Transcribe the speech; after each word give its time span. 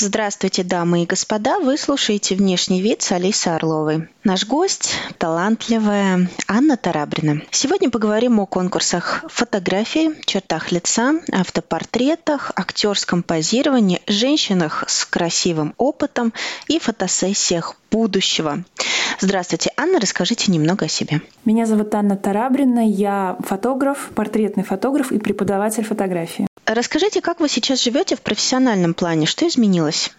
Здравствуйте, 0.00 0.62
дамы 0.62 1.02
и 1.02 1.06
господа. 1.06 1.58
Вы 1.58 1.76
слушаете 1.76 2.36
«Внешний 2.36 2.80
вид» 2.80 3.02
с 3.02 3.10
Алисой 3.10 3.56
Орловой. 3.56 4.08
Наш 4.28 4.44
гость– 4.44 4.90
талантливая 5.18 6.28
Анна 6.46 6.76
Тарабрина. 6.76 7.40
Сегодня 7.50 7.88
поговорим 7.88 8.38
о 8.40 8.44
конкурсах 8.44 9.24
фотографии, 9.26 10.10
чертах 10.26 10.70
лица, 10.70 11.14
автопортретах, 11.32 12.52
актерском 12.54 13.22
позировании, 13.22 14.02
женщинах 14.06 14.84
с 14.86 15.06
красивым 15.06 15.72
опытом 15.78 16.34
и 16.66 16.78
фотосессиях 16.78 17.76
будущего. 17.90 18.64
Здравствуйте, 19.18 19.70
Анна, 19.78 19.98
расскажите 19.98 20.52
немного 20.52 20.84
о 20.84 20.88
себе. 20.88 21.22
Меня 21.46 21.64
зовут 21.64 21.94
Анна 21.94 22.18
Тарабрина, 22.18 22.86
я 22.86 23.38
фотограф, 23.40 24.10
портретный 24.14 24.62
фотограф 24.62 25.10
и 25.10 25.18
преподаватель 25.18 25.84
фотографии. 25.84 26.46
Расскажите, 26.66 27.22
как 27.22 27.40
вы 27.40 27.48
сейчас 27.48 27.82
живете 27.82 28.14
в 28.14 28.20
профессиональном 28.20 28.92
плане? 28.92 29.24
Что 29.24 29.48
изменилось? 29.48 30.10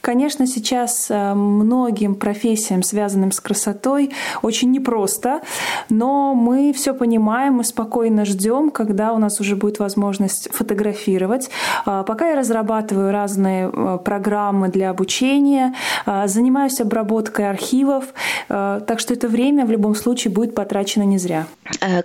Конечно, 0.00 0.46
сейчас 0.46 1.10
э, 1.10 1.34
многим 1.34 2.14
профессиям, 2.14 2.82
связанным 2.82 3.32
с 3.32 3.40
красотой, 3.40 4.10
очень 4.42 4.70
непросто, 4.70 5.40
но 5.88 6.34
мы 6.34 6.72
все 6.72 6.94
понимаем, 6.94 7.54
мы 7.54 7.64
спокойно 7.64 8.24
ждем, 8.24 8.70
когда 8.70 9.12
у 9.12 9.18
нас 9.18 9.40
уже 9.40 9.56
будет 9.56 9.78
возможность 9.78 10.48
фотографировать. 10.52 11.50
А, 11.84 12.02
пока 12.02 12.30
я 12.30 12.36
разрабатываю 12.36 13.12
разные 13.12 13.70
э, 13.72 13.98
программы 14.02 14.68
для 14.68 14.90
обучения, 14.90 15.74
а, 16.06 16.26
занимаюсь 16.26 16.80
обработкой 16.80 17.50
архивов, 17.50 18.04
э, 18.48 18.80
так 18.86 19.00
что 19.00 19.14
это 19.14 19.28
время 19.28 19.66
в 19.66 19.70
любом 19.70 19.94
случае 19.94 20.32
будет 20.32 20.54
потрачено 20.54 21.02
не 21.02 21.18
зря. 21.18 21.46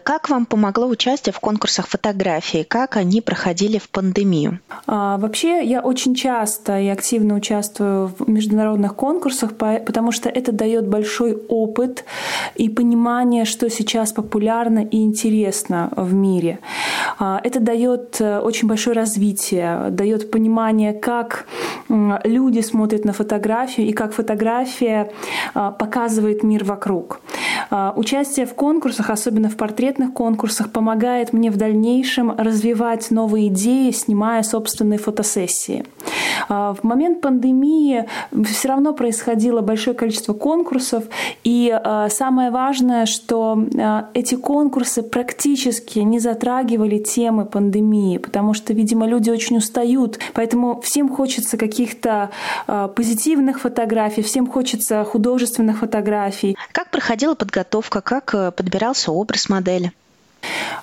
Как 0.03 0.29
вам 0.29 0.45
помогло 0.45 0.87
участие 0.87 1.33
в 1.33 1.39
конкурсах 1.39 1.87
фотографии? 1.87 2.63
Как 2.63 2.97
они 2.97 3.21
проходили 3.21 3.77
в 3.77 3.89
пандемию? 3.89 4.59
А, 4.85 5.17
вообще, 5.17 5.63
я 5.63 5.81
очень 5.81 6.13
часто 6.13 6.79
и 6.79 6.87
активно 6.87 7.35
участвую 7.35 7.84
в 7.85 8.27
международных 8.27 8.95
конкурсах, 8.95 9.53
потому 9.55 10.11
что 10.11 10.29
это 10.29 10.51
дает 10.51 10.87
большой 10.87 11.35
опыт 11.47 12.05
и 12.55 12.69
понимание, 12.69 13.45
что 13.45 13.69
сейчас 13.69 14.11
популярно 14.11 14.79
и 14.79 14.97
интересно 15.03 15.91
в 15.95 16.13
мире. 16.13 16.59
А, 17.19 17.39
это 17.43 17.59
дает 17.59 18.17
э, 18.19 18.39
очень 18.39 18.67
большое 18.67 18.95
развитие, 18.95 19.87
дает 19.89 20.31
понимание, 20.31 20.93
как 20.93 21.45
люди 21.89 22.61
смотрят 22.61 23.05
на 23.05 23.13
фотографию 23.13 23.87
и 23.87 23.93
как 23.93 24.13
фотография 24.13 25.11
а, 25.53 25.71
показывает 25.71 26.43
мир 26.43 26.63
вокруг. 26.63 27.19
А, 27.69 27.93
участие 27.95 28.45
в 28.45 28.53
конкурсах, 28.53 29.09
особенно 29.09 29.49
в 29.49 29.57
портретных 29.57 30.13
конкурсах, 30.13 30.71
помогает 30.71 31.33
мне 31.33 31.51
в 31.51 31.57
дальнейшем 31.57 32.31
развивать 32.31 33.11
новые 33.11 33.47
идеи, 33.47 33.91
снимая 33.91 34.43
собственные 34.43 34.99
фотосессии. 34.99 35.85
В 36.49 36.77
момент 36.83 37.21
пандемии 37.21 37.74
пандемии 37.75 38.05
все 38.45 38.67
равно 38.69 38.93
происходило 38.93 39.61
большое 39.61 39.95
количество 39.95 40.33
конкурсов, 40.33 41.05
и 41.43 41.71
э, 41.73 42.07
самое 42.09 42.51
важное, 42.51 43.05
что 43.05 43.57
э, 43.57 44.03
эти 44.13 44.35
конкурсы 44.35 45.03
практически 45.03 45.99
не 45.99 46.19
затрагивали 46.19 46.99
темы 46.99 47.45
пандемии, 47.45 48.17
потому 48.17 48.53
что, 48.53 48.73
видимо, 48.73 49.07
люди 49.07 49.29
очень 49.29 49.57
устают, 49.57 50.19
поэтому 50.33 50.81
всем 50.81 51.09
хочется 51.09 51.57
каких-то 51.57 52.29
э, 52.67 52.89
позитивных 52.95 53.61
фотографий, 53.61 54.21
всем 54.21 54.47
хочется 54.47 55.03
художественных 55.03 55.79
фотографий. 55.79 56.55
Как 56.71 56.89
проходила 56.89 57.35
подготовка, 57.35 58.01
как 58.01 58.55
подбирался 58.55 59.11
образ 59.11 59.49
модели? 59.49 59.91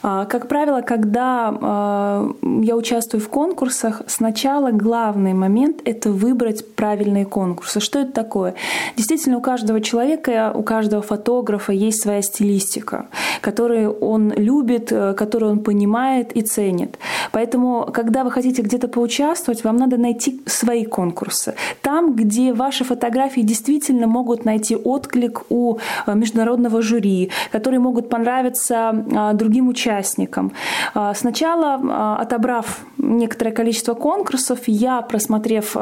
А, 0.02 0.24
как 0.26 0.48
правило, 0.48 0.80
когда 0.80 1.56
а, 1.60 2.30
я 2.42 2.76
участвую 2.76 3.20
в 3.20 3.28
конкурсах, 3.28 4.02
сначала 4.06 4.70
главный 4.70 5.32
момент— 5.32 5.80
это 5.84 6.10
выбрать 6.10 6.74
правильные 6.74 7.24
конкурсы. 7.24 7.80
Что 7.80 8.00
это 8.00 8.12
такое? 8.12 8.54
Действительно, 8.96 9.38
у 9.38 9.40
каждого 9.40 9.80
человека, 9.80 10.52
у 10.54 10.62
каждого 10.62 11.02
фотографа 11.02 11.72
есть 11.72 12.02
своя 12.02 12.22
стилистика, 12.22 13.06
которую 13.40 13.92
он 13.92 14.32
любит, 14.32 14.92
э, 14.92 15.14
которую 15.14 15.52
он 15.52 15.58
понимает 15.60 16.32
и 16.32 16.42
ценит. 16.42 16.98
Поэтому, 17.32 17.88
когда 17.92 18.24
вы 18.24 18.30
хотите 18.30 18.62
где-то 18.62 18.88
поучаствовать, 18.88 19.64
вам 19.64 19.76
надо 19.76 19.96
найти 19.96 20.42
свои 20.46 20.84
конкурсы. 20.84 21.54
Там, 21.82 22.14
где 22.14 22.52
ваши 22.52 22.84
фотографии 22.84 23.40
действительно 23.42 24.06
могут 24.06 24.44
найти 24.44 24.76
отклик 24.76 25.42
у 25.48 25.78
э, 26.06 26.14
международного 26.14 26.82
жюри, 26.82 27.30
которые 27.50 27.80
могут 27.80 28.08
понравиться 28.08 29.04
а, 29.14 29.32
другим 29.52 29.68
участникам. 29.68 30.52
А, 30.94 31.14
сначала, 31.14 31.80
а, 31.90 32.22
отобрав 32.22 32.78
некоторое 33.02 33.52
количество 33.52 33.94
конкурсов, 33.94 34.60
я, 34.66 35.02
просмотрев 35.02 35.76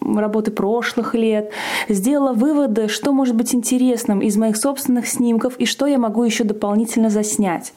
работы 0.00 0.50
прошлых 0.52 1.14
лет, 1.14 1.50
сделала 1.88 2.32
выводы, 2.32 2.86
что 2.88 3.12
может 3.12 3.34
быть 3.34 3.54
интересным 3.54 4.20
из 4.20 4.36
моих 4.36 4.56
собственных 4.56 5.08
снимков 5.08 5.56
и 5.56 5.66
что 5.66 5.86
я 5.86 5.98
могу 5.98 6.22
еще 6.22 6.44
дополнительно 6.44 7.10
заснять. 7.10 7.72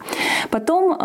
Потом 0.51 0.95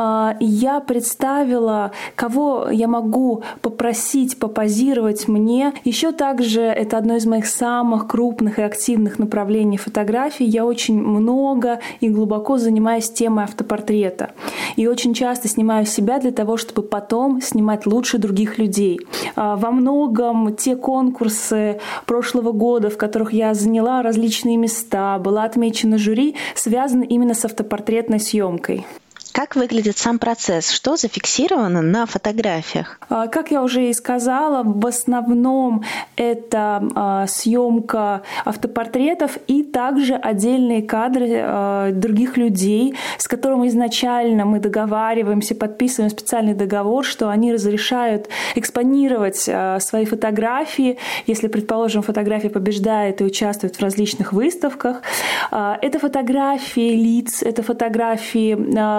я 0.41 0.81
представила 0.81 1.93
кого 2.15 2.69
я 2.71 2.89
могу 2.89 3.43
попросить 3.63 4.39
попозировать 4.39 5.29
мне. 5.29 5.73
Еще 5.85 6.13
также 6.13 6.63
это 6.63 6.99
одно 6.99 7.17
из 7.17 7.27
моих 7.27 7.47
самых 7.47 8.07
крупных 8.07 8.59
и 8.59 8.63
активных 8.63 9.19
направлений 9.19 9.77
фотографий. 9.77 10.45
Я 10.45 10.65
очень 10.65 11.01
много 11.01 11.81
и 12.01 12.09
глубоко 12.09 12.59
занимаюсь 12.59 13.11
темой 13.11 13.45
автопортрета. 13.45 14.33
И 14.77 14.87
очень 14.87 15.15
часто 15.15 15.49
снимаю 15.49 15.87
себя 15.87 16.19
для 16.19 16.31
того, 16.31 16.57
чтобы 16.57 16.83
потом 16.83 17.41
снимать 17.41 17.84
лучше 17.87 18.19
других 18.19 18.59
людей. 18.59 19.01
А, 19.37 19.57
во 19.57 19.71
многом 19.71 20.55
те 20.55 20.77
конкурсы 20.77 21.81
прошлого 22.07 22.53
года, 22.53 22.91
в 22.91 22.97
которых 22.97 23.33
я 23.33 23.55
заняла 23.55 24.03
различные 24.03 24.57
места, 24.57 25.19
была 25.19 25.45
отмечена 25.45 25.99
жюри, 25.99 26.37
связаны 26.55 27.05
именно 27.05 27.35
с 27.35 27.45
автопортретной 27.45 28.21
съемкой. 28.21 28.87
Как 29.35 29.57
выглядит 29.57 29.99
сам 29.99 30.21
процесс? 30.21 30.71
Что 30.71 30.97
зафиксировано 30.97 31.83
на 31.83 32.07
фотографиях? 32.07 33.01
А, 33.09 33.27
как 33.27 33.51
я 33.51 33.65
уже 33.65 33.91
и 33.91 33.93
сказала, 33.93 34.63
в 34.63 34.87
основном 34.87 35.83
это 36.15 36.89
а, 36.95 37.27
съемка 37.27 38.23
автопортретов 38.45 39.39
и 39.49 39.65
также 39.65 40.15
отдельные 40.15 40.83
кадры 40.83 41.27
а, 41.33 41.91
других 41.91 42.37
людей, 42.37 42.95
с 43.19 43.27
которыми 43.27 43.67
изначально 43.67 44.45
мы 44.45 44.61
договариваемся, 44.61 45.57
подписываем 45.57 46.13
специальный 46.13 46.55
договор, 46.55 47.05
что 47.05 47.29
они 47.29 47.53
разрешают 47.53 48.29
экспонировать 48.55 49.51
свои 49.81 50.05
фотографии, 50.05 50.97
если, 51.27 51.49
предположим, 51.49 52.03
фотография 52.03 52.51
побеждает 52.51 53.21
и 53.21 53.25
участвует 53.25 53.75
в 53.75 53.83
различных 53.83 54.33
выставках. 54.33 55.03
Это 55.51 55.99
фотографии 55.99 56.95
лиц, 56.95 57.43
это 57.43 57.65
фотографии 57.65 58.55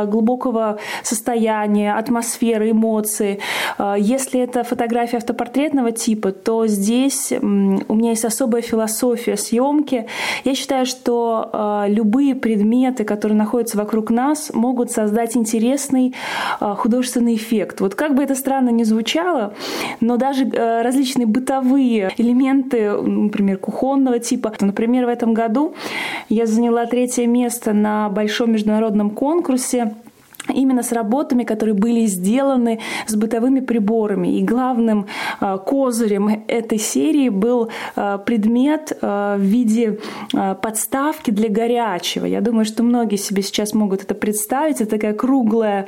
глубокого 0.05 0.24
глубокого 0.25 0.79
состояния, 1.03 1.93
атмосферы, 1.93 2.71
эмоций. 2.71 3.39
А, 3.77 3.95
если 3.95 4.41
это 4.41 4.63
фотография 4.63 5.17
автопортретного 5.17 5.91
типа, 5.91 6.31
то 6.31 6.67
здесь 6.67 7.31
у 7.31 7.45
меня 7.95 8.09
есть 8.09 8.25
особая 8.25 8.61
философия 8.61 9.37
съемки. 9.37 10.07
Я 10.43 10.55
считаю, 10.55 10.85
что 10.85 11.49
а, 11.53 11.85
любые 11.87 12.35
предметы, 12.35 13.03
которые 13.03 13.37
находятся 13.37 13.77
вокруг 13.77 14.09
нас, 14.09 14.51
могут 14.53 14.91
создать 14.91 15.37
интересный 15.37 16.15
а, 16.59 16.75
художественный 16.75 17.35
эффект. 17.35 17.81
Вот 17.81 17.95
как 17.95 18.15
бы 18.15 18.23
это 18.23 18.35
странно 18.35 18.69
ни 18.69 18.83
звучало, 18.83 19.53
но 20.01 20.17
даже 20.17 20.45
различные 20.45 21.27
бытовые 21.27 22.11
элементы, 22.17 22.91
например, 22.91 23.57
кухонного 23.57 24.19
типа. 24.19 24.53
Например, 24.59 25.05
в 25.05 25.09
этом 25.09 25.33
году 25.33 25.75
я 26.29 26.45
заняла 26.45 26.85
третье 26.85 27.27
место 27.27 27.73
на 27.73 28.09
большом 28.09 28.53
международном 28.53 29.09
конкурсе 29.11 29.93
именно 30.53 30.83
с 30.83 30.91
работами, 30.91 31.43
которые 31.43 31.75
были 31.75 32.05
сделаны 32.05 32.79
с 33.07 33.15
бытовыми 33.15 33.59
приборами. 33.59 34.39
И 34.39 34.43
главным 34.43 35.07
э, 35.41 35.57
козырем 35.65 36.45
этой 36.47 36.77
серии 36.77 37.29
был 37.29 37.69
э, 37.95 38.19
предмет 38.25 38.97
э, 39.01 39.35
в 39.37 39.41
виде 39.41 39.99
подставки 40.61 41.31
для 41.31 41.49
горячего. 41.49 42.25
Я 42.25 42.41
думаю, 42.41 42.65
что 42.65 42.83
многие 42.83 43.17
себе 43.17 43.41
сейчас 43.41 43.73
могут 43.73 44.03
это 44.03 44.15
представить. 44.15 44.81
Это 44.81 44.91
такая 44.91 45.13
круглая 45.13 45.87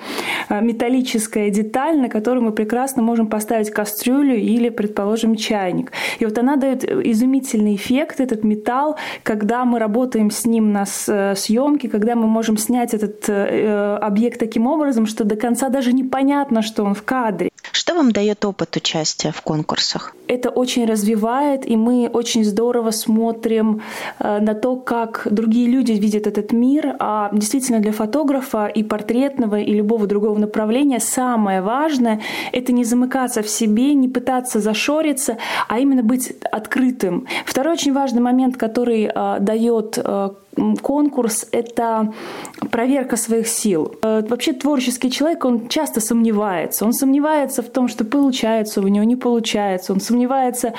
металлическая 0.50 1.50
деталь, 1.50 1.98
на 2.00 2.09
которую 2.09 2.44
мы 2.44 2.51
прекрасно 2.51 3.01
можем 3.01 3.27
поставить 3.27 3.71
кастрюлю 3.71 4.36
или, 4.36 4.69
предположим, 4.69 5.36
чайник. 5.36 5.92
И 6.19 6.25
вот 6.25 6.38
она 6.38 6.56
дает 6.56 6.83
изумительный 6.83 7.75
эффект, 7.75 8.19
этот 8.19 8.44
металл, 8.44 8.98
когда 9.24 9.65
мы 9.65 9.80
работаем 9.80 10.31
с 10.31 10.45
ним 10.45 10.71
на 10.71 10.86
съемке, 10.86 11.89
когда 11.89 12.15
мы 12.15 12.27
можем 12.27 12.57
снять 12.57 12.94
этот 12.94 13.30
объект 13.30 14.42
таким 14.48 14.68
образом, 14.68 15.06
что 15.06 15.24
до 15.26 15.36
конца 15.36 15.70
даже 15.70 15.94
непонятно, 15.94 16.62
что 16.62 16.84
он 16.84 16.94
в 16.94 17.04
кадре. 17.04 17.50
Что 17.71 17.95
вам 17.95 18.12
дает 18.12 18.45
опыт 18.45 18.75
участия 18.75 19.31
в 19.31 19.42
конкурсах? 19.42 20.15
Это 20.27 20.50
очень 20.50 20.86
развивает, 20.86 21.65
и 21.65 21.75
мы 21.75 22.09
очень 22.12 22.44
здорово 22.44 22.92
смотрим 22.92 23.81
э, 24.19 24.39
на 24.39 24.54
то, 24.56 24.75
как 24.75 25.27
другие 25.31 25.68
люди 25.68 25.94
видят 25.94 26.27
этот 26.27 26.51
мир. 26.51 26.95
А 27.00 27.30
действительно 27.31 27.80
для 27.80 27.92
фотографа 27.92 28.68
и 28.68 28.83
портретного, 28.83 29.59
и 29.59 29.74
любого 29.74 30.06
другого 30.06 30.38
направления 30.38 31.00
самое 31.00 31.62
важное— 31.62 32.21
это 32.51 32.74
не 32.74 32.83
замыкаться 32.83 33.42
в 33.42 33.50
себе, 33.50 33.94
не 33.94 34.09
пытаться 34.09 34.59
зашориться, 34.59 35.38
а 35.68 35.80
именно 35.80 36.04
быть 36.04 36.33
открытым. 36.51 37.25
Второй 37.45 37.74
очень 37.74 37.94
важный 37.94 38.21
момент, 38.21 38.57
который 38.57 39.09
э, 39.13 39.38
дает 39.39 39.98
э, 39.98 40.30
конкурс— 40.81 41.45
это 41.51 42.13
проверка 42.71 43.15
своих 43.15 43.48
сил. 43.48 43.94
Вообще 44.01 44.54
творческий 44.54 45.12
человек, 45.12 45.45
он 45.45 45.68
часто 45.68 46.01
сомневается. 46.01 46.83
Он 46.83 46.94
сомневается 46.94 47.47
в 47.56 47.70
том, 47.70 47.88
что 47.88 48.06
получается 48.06 48.82
у 48.82 48.88
него, 48.88 49.04
не 49.04 49.16
получается. 49.16 49.94
Он 49.94 50.00
сомневается, 50.00 50.74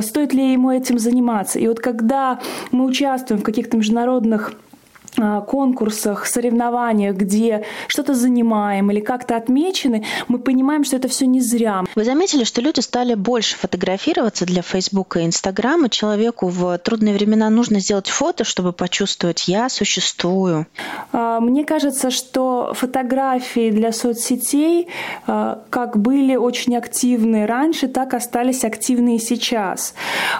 стоит 0.00 0.32
ли 0.32 0.52
ему 0.52 0.70
этим 0.70 0.98
заниматься. 0.98 1.58
И 1.58 1.66
вот 1.66 1.80
когда 1.80 2.40
мы 2.70 2.84
участвуем 2.84 3.40
в 3.40 3.44
каких-то 3.44 3.76
международных 3.76 4.54
конкурсах, 5.16 6.26
соревнованиях, 6.26 7.16
где 7.16 7.64
что-то 7.86 8.14
занимаем 8.14 8.90
или 8.90 9.00
как-то 9.00 9.36
отмечены, 9.36 10.04
мы 10.28 10.38
понимаем, 10.38 10.84
что 10.84 10.96
это 10.96 11.08
все 11.08 11.26
не 11.26 11.40
зря. 11.40 11.84
Вы 11.94 12.04
заметили, 12.04 12.44
что 12.44 12.60
люди 12.60 12.80
стали 12.80 13.14
больше 13.14 13.56
фотографироваться 13.56 14.46
для 14.46 14.62
Фейсбука 14.62 15.20
и 15.20 15.26
Инстаграма. 15.26 15.88
Человеку 15.90 16.48
в 16.48 16.78
трудные 16.78 17.14
времена 17.14 17.50
нужно 17.50 17.80
сделать 17.80 18.08
фото, 18.08 18.44
чтобы 18.44 18.72
почувствовать 18.72 19.48
«я 19.48 19.68
существую». 19.68 20.66
А, 21.12 21.40
мне 21.40 21.64
кажется, 21.64 22.10
что 22.10 22.72
фотографии 22.74 23.70
для 23.70 23.92
соцсетей 23.92 24.88
а, 25.26 25.62
как 25.70 25.98
были 25.98 26.36
очень 26.36 26.76
активны 26.76 27.46
раньше, 27.46 27.88
так 27.88 28.14
остались 28.14 28.64
активны 28.64 29.16
и 29.16 29.18
сейчас. 29.18 29.94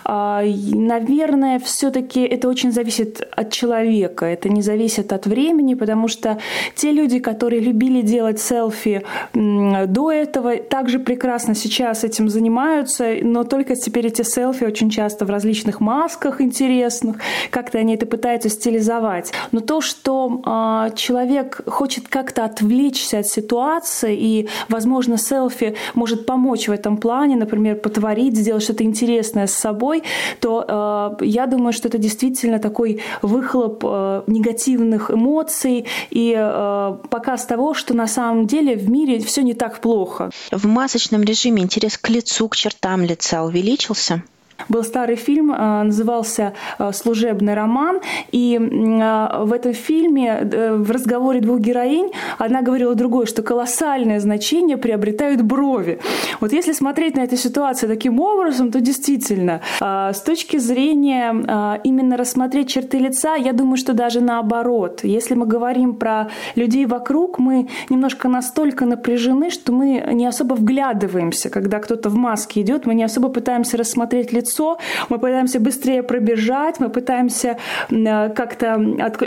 Наверное, 0.04 1.58
все-таки 1.58 2.20
это 2.20 2.48
очень 2.48 2.72
зависит 2.72 3.20
от 3.30 3.50
человека. 3.50 4.26
Это 4.26 4.48
не 4.48 4.61
зависит 4.62 5.12
от 5.12 5.26
времени, 5.26 5.74
потому 5.74 6.08
что 6.08 6.38
те 6.74 6.92
люди, 6.92 7.18
которые 7.18 7.60
любили 7.60 8.02
делать 8.02 8.40
селфи 8.40 9.02
до 9.34 10.10
этого, 10.10 10.56
также 10.56 10.98
прекрасно 10.98 11.54
сейчас 11.54 12.04
этим 12.04 12.28
занимаются, 12.28 13.16
но 13.22 13.44
только 13.44 13.76
теперь 13.76 14.06
эти 14.06 14.22
селфи 14.22 14.64
очень 14.64 14.90
часто 14.90 15.24
в 15.24 15.30
различных 15.30 15.80
масках 15.80 16.40
интересных, 16.40 17.16
как-то 17.50 17.78
они 17.78 17.94
это 17.94 18.06
пытаются 18.06 18.48
стилизовать. 18.48 19.32
Но 19.52 19.60
то, 19.60 19.80
что 19.80 20.42
э, 20.44 20.94
человек 20.96 21.60
хочет 21.66 22.08
как-то 22.08 22.44
отвлечься 22.44 23.18
от 23.18 23.26
ситуации, 23.26 24.16
и, 24.16 24.48
возможно, 24.68 25.16
селфи 25.18 25.74
может 25.94 26.26
помочь 26.26 26.68
в 26.68 26.72
этом 26.72 26.96
плане, 26.96 27.36
например, 27.36 27.76
потворить, 27.76 28.36
сделать 28.36 28.62
что-то 28.62 28.84
интересное 28.84 29.46
с 29.46 29.54
собой, 29.54 30.02
то 30.40 31.18
э, 31.20 31.24
я 31.24 31.46
думаю, 31.46 31.72
что 31.72 31.88
это 31.88 31.98
действительно 31.98 32.58
такой 32.58 33.00
выхлоп 33.22 33.84
э, 33.84 34.22
негативного 34.26 34.51
негативных 34.52 35.10
эмоций 35.10 35.86
и 36.10 36.34
э, 36.36 36.96
показ 37.10 37.46
того, 37.46 37.74
что 37.74 37.94
на 37.94 38.06
самом 38.06 38.46
деле 38.46 38.76
в 38.76 38.88
мире 38.90 39.18
все 39.20 39.42
не 39.42 39.54
так 39.54 39.80
плохо. 39.80 40.30
В 40.50 40.66
масочном 40.66 41.22
режиме 41.22 41.62
интерес 41.62 41.98
к 41.98 42.08
лицу, 42.10 42.48
к 42.48 42.56
чертам 42.56 43.02
лица 43.02 43.42
увеличился? 43.42 44.22
Был 44.68 44.84
старый 44.84 45.16
фильм, 45.16 45.52
э, 45.52 45.82
назывался 45.82 46.52
э, 46.78 46.92
«Служебный 46.92 47.54
роман», 47.54 48.00
и 48.30 48.56
э, 48.56 49.44
в 49.44 49.52
этом 49.52 49.72
фильме 49.72 50.40
в 50.42 50.90
разговоре 50.90 51.40
двух 51.40 51.60
героинь 51.60 52.10
одна 52.38 52.62
говорила 52.62 52.94
другой, 52.94 53.26
что 53.26 53.42
колоссальное 53.42 54.20
значение 54.20 54.76
приобретают 54.76 55.42
брови. 55.42 55.98
Вот 56.40 56.52
если 56.52 56.72
смотреть 56.72 57.16
на 57.16 57.20
эту 57.20 57.36
ситуацию 57.36 57.88
таким 57.88 58.20
образом, 58.20 58.70
то 58.70 58.80
действительно, 58.80 59.60
с 59.80 60.20
точки 60.20 60.58
зрения 60.58 61.80
именно 61.84 62.16
рассмотреть 62.16 62.68
черты 62.68 62.98
лица, 62.98 63.34
я 63.34 63.52
думаю, 63.52 63.76
что 63.76 63.92
даже 63.92 64.20
наоборот. 64.20 65.00
Если 65.02 65.34
мы 65.34 65.46
говорим 65.46 65.94
про 65.94 66.28
людей 66.54 66.86
вокруг, 66.86 67.38
мы 67.38 67.68
немножко 67.90 68.28
настолько 68.28 68.86
напряжены, 68.86 69.50
что 69.50 69.72
мы 69.72 70.02
не 70.12 70.26
особо 70.26 70.54
вглядываемся. 70.54 71.50
Когда 71.50 71.78
кто-то 71.78 72.08
в 72.08 72.14
маске 72.14 72.60
идет, 72.62 72.86
мы 72.86 72.94
не 72.94 73.04
особо 73.04 73.28
пытаемся 73.28 73.76
рассмотреть 73.76 74.32
лицо, 74.32 74.51
лицо, 74.52 74.78
мы 75.08 75.18
пытаемся 75.18 75.60
быстрее 75.60 76.02
пробежать, 76.02 76.80
мы 76.80 76.88
пытаемся 76.88 77.56
э, 77.90 78.28
как-то 78.30 78.74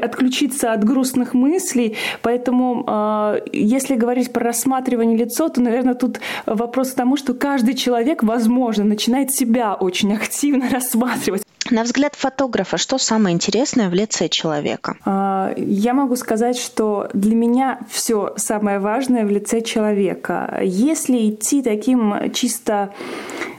отключиться 0.04 0.74
от 0.74 0.84
грустных 0.84 1.34
мыслей. 1.34 1.96
Поэтому, 2.22 2.84
э, 2.88 3.42
если 3.54 3.96
говорить 3.96 4.34
про 4.34 4.46
рассматривание 4.46 5.18
лицо, 5.18 5.50
то, 5.50 5.62
наверное, 5.62 5.96
тут 5.96 6.20
вопрос 6.46 6.92
к 6.92 6.96
тому, 6.96 7.18
что 7.18 7.34
каждый 7.34 7.74
человек, 7.74 8.24
возможно, 8.24 8.84
начинает 8.84 9.32
себя 9.32 9.74
очень 9.74 10.14
активно 10.14 10.70
рассматривать. 10.72 11.44
На 11.72 11.82
взгляд 11.82 12.14
фотографа, 12.14 12.78
что 12.78 13.00
самое 13.00 13.34
интересное 13.34 13.90
в 13.90 13.94
лице 13.96 14.30
человека? 14.30 14.98
А, 15.04 15.52
я 15.58 15.96
могу 15.96 16.16
сказать, 16.16 16.60
что 16.60 17.10
для 17.14 17.34
меня 17.34 17.80
все 17.90 18.34
самое 18.38 18.78
важное 18.78 19.26
в 19.26 19.32
лице 19.32 19.62
человека. 19.62 20.60
Если 20.62 21.30
идти 21.30 21.64
таким 21.64 22.32
чисто 22.34 22.94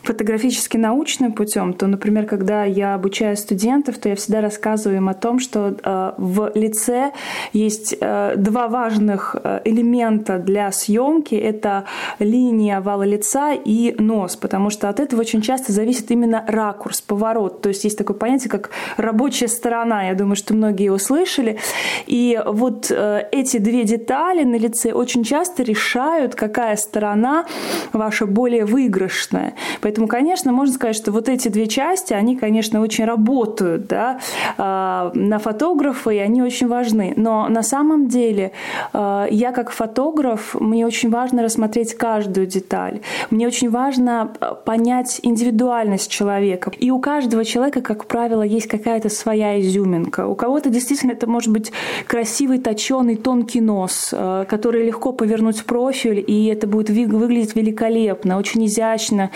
фотографически 0.05 0.77
научным 0.77 1.33
путем, 1.33 1.73
то, 1.73 1.89
например, 1.89 2.27
когда 2.27 2.65
я 2.65 2.95
обучаю 2.95 3.37
студентов, 3.37 3.99
то 3.99 4.09
я 4.09 4.15
всегда 4.15 4.41
рассказываю 4.41 4.99
им 4.99 5.09
о 5.09 5.15
том, 5.15 5.41
что 5.41 5.75
э, 5.83 6.13
в 6.17 6.53
лице 6.55 7.11
есть 7.53 7.97
э, 8.01 8.35
два 8.37 8.69
важных 8.69 9.35
элемента 9.65 10.39
для 10.39 10.71
съемки. 10.71 11.35
Это 11.35 11.87
линия 12.21 12.79
овала 12.79 13.03
лица 13.03 13.53
и 13.53 13.97
нос, 13.99 14.37
потому 14.37 14.71
что 14.71 14.89
от 14.89 15.01
этого 15.01 15.23
очень 15.23 15.43
часто 15.43 15.73
зависит 15.73 16.09
именно 16.13 16.45
ракурс, 16.47 17.01
поворот. 17.01 17.63
То 17.63 17.71
есть 17.71 17.85
есть 17.97 17.99
такое 17.99 18.17
понятие, 18.17 18.51
как 18.51 18.71
рабочая 18.97 19.49
сторона. 19.49 20.05
Я 20.05 20.15
думаю, 20.15 20.37
что 20.37 20.55
многие 20.55 20.85
его 20.85 20.99
слышали. 20.99 21.59
И 22.07 22.41
вот 22.47 22.91
эти 22.91 23.59
две 23.59 23.85
детали 23.85 24.45
на 24.45 24.57
лице 24.57 24.93
очень 24.93 25.25
часто 25.25 25.63
решают, 25.63 26.35
какая 26.35 26.77
сторона 26.77 27.47
ваша 27.93 28.27
более 28.27 28.65
выигрышная. 28.65 29.55
Поэтому 29.81 30.09
конечно, 30.09 30.53
можно 30.53 30.75
сказать, 30.75 30.97
что 30.97 31.13
вот 31.13 31.29
эти 31.29 31.49
две 31.49 31.67
части, 31.67 32.13
они, 32.13 32.37
конечно, 32.37 32.81
очень 32.81 33.05
работают 33.05 33.87
да, 33.87 34.21
а, 34.59 35.11
на 35.15 35.39
фотографа, 35.39 36.11
и 36.11 36.19
они 36.19 36.43
очень 36.43 36.69
важны. 36.69 37.15
Но 37.17 37.49
на 37.49 37.63
самом 37.63 38.09
деле 38.09 38.53
а, 38.93 39.27
я 39.31 39.53
как 39.53 39.71
фотограф, 39.71 40.55
мне 40.55 40.87
очень 40.87 41.11
важно 41.11 41.43
рассмотреть 41.43 41.95
каждую 41.95 42.47
деталь. 42.47 43.01
Мне 43.31 43.47
очень 43.47 43.71
важно 43.71 44.33
понять 44.65 45.21
индивидуальность 45.23 46.11
человека. 46.11 46.73
И 46.79 46.91
у 46.91 46.99
каждого 46.99 47.45
человека, 47.45 47.81
как 47.87 48.07
правило, 48.07 48.43
есть 48.43 48.67
какая-то 48.67 49.09
своя 49.09 49.61
изюминка. 49.61 50.27
У 50.27 50.35
кого-то 50.35 50.71
действительно 50.71 51.13
это 51.13 51.29
может 51.29 51.53
быть 51.53 51.71
красивый, 52.09 52.59
точеный, 52.59 53.15
тонкий 53.15 53.61
нос, 53.61 54.13
который 54.49 54.85
легко 54.85 55.13
повернуть 55.13 55.59
в 55.59 55.65
профиль, 55.65 56.25
и 56.27 56.47
это 56.47 56.67
будет 56.67 56.91
выглядеть 56.91 57.55
великолепно, 57.55 58.39
очень 58.39 58.67
изящно. 58.67 59.31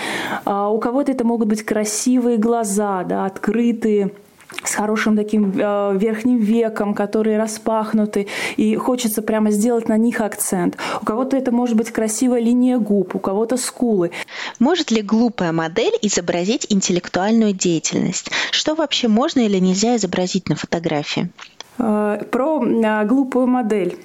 А 0.45 0.69
у 0.69 0.78
кого-то 0.78 1.12
это 1.12 1.25
могут 1.25 1.47
быть 1.47 1.62
красивые 1.62 2.38
глаза, 2.38 3.04
да, 3.04 3.25
открытые, 3.26 4.11
с 4.64 4.75
хорошим 4.75 5.16
таким 5.16 5.52
э, 5.57 5.97
верхним 5.97 6.38
веком, 6.38 6.95
которые 6.95 7.38
распахнуты, 7.38 8.26
и 8.57 8.76
хочется 8.76 9.23
прямо 9.23 9.50
сделать 9.50 9.88
на 9.88 9.97
них 9.97 10.21
акцент. 10.21 10.76
У 11.00 11.04
кого-то 11.04 11.37
это 11.37 11.52
может 11.52 11.76
быть 11.76 11.90
красивая 11.90 12.40
линия 12.40 12.78
губ, 12.78 13.14
у 13.14 13.19
кого-то 13.19 13.57
скулы. 13.57 14.11
Может 14.59 14.90
ли 14.90 15.02
глупая 15.02 15.52
модель 15.52 15.95
изобразить 16.02 16.66
интеллектуальную 16.69 17.52
деятельность? 17.52 18.30
Что 18.50 18.75
вообще 18.75 19.09
можно 19.09 19.40
или 19.40 19.59
нельзя 19.59 19.97
изобразить 19.97 20.49
на 20.49 20.57
фотографии? 20.57 21.30
Э, 21.78 22.23
про 22.30 22.62
э, 22.62 23.04
глупую 23.07 23.47
модель. 23.47 23.99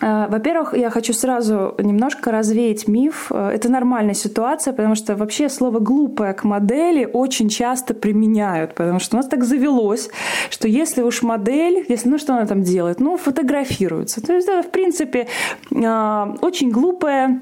Э, 0.00 0.26
во-первых, 0.28 0.74
я 0.74 0.90
хочу 0.90 1.12
сразу 1.12 1.74
немножко 1.78 2.30
развеять 2.30 2.88
миф. 2.88 3.30
Э, 3.30 3.50
это 3.54 3.68
нормальная 3.68 4.14
ситуация, 4.14 4.72
потому 4.72 4.94
что 4.94 5.16
вообще 5.16 5.48
слово 5.48 5.78
«глупая» 5.80 6.34
к 6.34 6.44
модели 6.44 7.08
очень 7.12 7.48
часто 7.48 7.94
применяют, 7.94 8.74
потому 8.74 9.00
что 9.00 9.16
у 9.16 9.18
нас 9.18 9.28
так 9.28 9.44
завелось, 9.44 10.10
что 10.50 10.68
если 10.68 11.02
уж 11.02 11.22
модель, 11.22 11.84
если, 11.88 12.08
ну 12.08 12.18
что 12.18 12.34
она 12.34 12.46
там 12.46 12.62
делает? 12.62 13.00
Ну, 13.00 13.16
фотографируется. 13.16 14.20
То 14.24 14.34
есть 14.34 14.48
это, 14.48 14.62
в 14.62 14.70
принципе, 14.70 15.26
э, 15.70 16.34
очень 16.40 16.70
глупая 16.70 17.40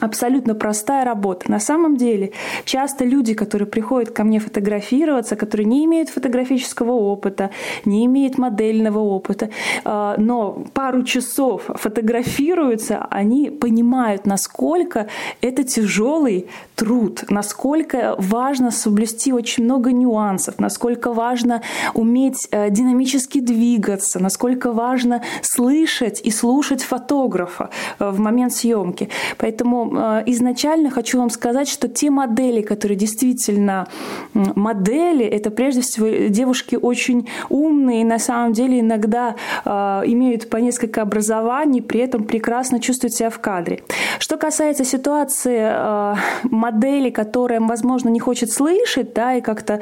абсолютно 0.00 0.54
простая 0.54 1.04
работа. 1.04 1.50
На 1.50 1.60
самом 1.60 1.96
деле, 1.96 2.32
часто 2.64 3.04
люди, 3.04 3.34
которые 3.34 3.68
приходят 3.68 4.10
ко 4.10 4.24
мне 4.24 4.40
фотографироваться, 4.40 5.36
которые 5.36 5.66
не 5.66 5.84
имеют 5.84 6.08
фотографического 6.08 6.92
опыта, 6.92 7.50
не 7.84 8.06
имеют 8.06 8.38
модельного 8.38 8.98
опыта, 8.98 9.50
а, 9.84 10.16
но 10.18 10.64
пару 10.72 11.04
часов 11.04 11.62
фотографируются, 11.68 13.06
они 13.10 13.50
понимают, 13.50 14.26
насколько 14.26 15.06
это 15.40 15.62
тяжелый 15.62 16.48
труд, 16.74 17.24
насколько 17.28 18.16
важно 18.18 18.70
соблюсти 18.70 19.32
очень 19.32 19.64
много 19.64 19.92
нюансов, 19.92 20.58
насколько 20.58 21.12
важно 21.12 21.62
уметь 21.94 22.48
э, 22.50 22.70
динамически 22.70 23.40
двигаться, 23.40 24.18
насколько 24.18 24.72
важно 24.72 25.22
слышать 25.42 26.20
и 26.24 26.30
слушать 26.30 26.82
фотографа 26.82 27.70
э, 27.98 28.10
в 28.10 28.18
момент 28.18 28.52
съемки. 28.52 29.08
Поэтому 29.38 29.83
Э, 29.92 30.22
изначально 30.26 30.90
хочу 30.90 31.18
вам 31.18 31.30
сказать, 31.30 31.68
что 31.68 31.88
те 31.88 32.10
модели, 32.10 32.62
которые 32.62 32.96
действительно 32.96 33.86
модели, 34.32 35.24
это 35.24 35.50
прежде 35.50 35.80
всего 35.80 36.28
девушки 36.28 36.76
очень 36.76 37.28
умные, 37.48 38.02
и 38.02 38.04
на 38.04 38.18
самом 38.18 38.52
деле 38.52 38.80
иногда 38.80 39.36
э, 39.64 39.70
имеют 40.06 40.50
по 40.50 40.56
несколько 40.56 41.02
образований, 41.02 41.82
при 41.82 42.00
этом 42.00 42.24
прекрасно 42.24 42.80
чувствуют 42.80 43.14
себя 43.14 43.30
в 43.30 43.38
кадре. 43.38 43.82
Что 44.18 44.36
касается 44.36 44.84
ситуации 44.84 45.60
э, 45.60 46.14
модели, 46.44 47.10
которая, 47.10 47.60
возможно, 47.60 48.08
не 48.08 48.20
хочет 48.20 48.50
слышать, 48.50 49.12
да, 49.14 49.34
и 49.34 49.40
как-то 49.40 49.80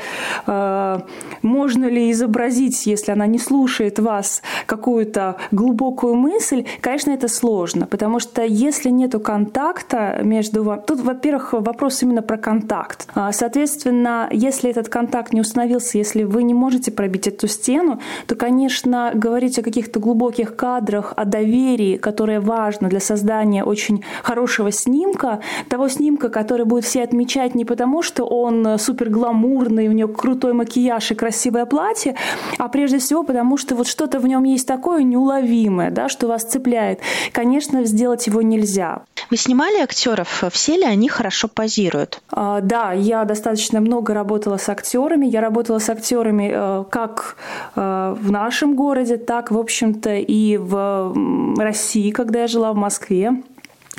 можно 1.42 1.86
ли 1.86 2.10
изобразить, 2.10 2.86
если 2.86 3.12
она 3.12 3.26
не 3.26 3.38
слушает 3.38 3.98
вас, 3.98 4.42
какую-то 4.66 5.36
глубокую 5.50 6.14
мысль, 6.14 6.64
конечно, 6.80 7.10
это 7.10 7.28
сложно, 7.28 7.86
потому 7.86 8.20
что 8.20 8.42
если 8.42 8.90
нету 8.90 9.20
контакта, 9.20 9.91
контакта 9.92 10.24
между 10.24 10.64
вами. 10.64 10.82
Тут, 10.86 11.00
во-первых, 11.00 11.52
вопрос 11.52 12.02
именно 12.02 12.22
про 12.22 12.36
контакт. 12.36 13.08
А, 13.14 13.32
соответственно, 13.32 14.28
если 14.30 14.70
этот 14.70 14.88
контакт 14.88 15.32
не 15.32 15.40
установился, 15.40 15.98
если 15.98 16.24
вы 16.24 16.42
не 16.42 16.54
можете 16.54 16.90
пробить 16.90 17.28
эту 17.28 17.48
стену, 17.48 18.00
то, 18.26 18.34
конечно, 18.34 19.10
говорить 19.14 19.58
о 19.58 19.62
каких-то 19.62 20.00
глубоких 20.00 20.56
кадрах, 20.56 21.12
о 21.16 21.24
доверии, 21.24 21.96
которое 21.96 22.40
важно 22.40 22.88
для 22.88 23.00
создания 23.00 23.64
очень 23.64 24.04
хорошего 24.22 24.70
снимка, 24.70 25.40
того 25.68 25.88
снимка, 25.88 26.28
который 26.28 26.64
будет 26.64 26.84
все 26.84 27.02
отмечать 27.02 27.54
не 27.54 27.64
потому, 27.64 28.02
что 28.02 28.24
он 28.24 28.78
супер 28.78 29.10
гламурный, 29.10 29.88
у 29.88 29.92
него 29.92 30.12
крутой 30.12 30.52
макияж 30.52 31.10
и 31.10 31.14
красивое 31.14 31.66
платье, 31.66 32.14
а 32.58 32.68
прежде 32.68 32.98
всего 32.98 33.22
потому, 33.22 33.56
что 33.56 33.74
вот 33.74 33.86
что-то 33.86 34.18
в 34.18 34.26
нем 34.26 34.44
есть 34.44 34.66
такое 34.66 35.02
неуловимое, 35.02 35.90
да, 35.90 36.08
что 36.08 36.26
вас 36.26 36.44
цепляет. 36.44 37.00
Конечно, 37.32 37.84
сделать 37.84 38.26
его 38.26 38.42
нельзя. 38.42 39.02
Вы 39.32 39.38
снимали 39.38 39.80
актеров? 39.80 40.44
Все 40.50 40.76
ли 40.76 40.84
они 40.84 41.08
хорошо 41.08 41.48
позируют? 41.48 42.20
А, 42.30 42.60
да, 42.60 42.92
я 42.92 43.24
достаточно 43.24 43.80
много 43.80 44.12
работала 44.12 44.58
с 44.58 44.68
актерами. 44.68 45.24
Я 45.24 45.40
работала 45.40 45.78
с 45.78 45.88
актерами 45.88 46.50
э, 46.52 46.84
как 46.90 47.38
э, 47.74 48.14
в 48.20 48.30
нашем 48.30 48.76
городе, 48.76 49.16
так, 49.16 49.50
в 49.50 49.58
общем-то, 49.58 50.16
и 50.16 50.58
в 50.58 51.14
России, 51.56 52.10
когда 52.10 52.40
я 52.40 52.46
жила 52.46 52.74
в 52.74 52.76
Москве. 52.76 53.32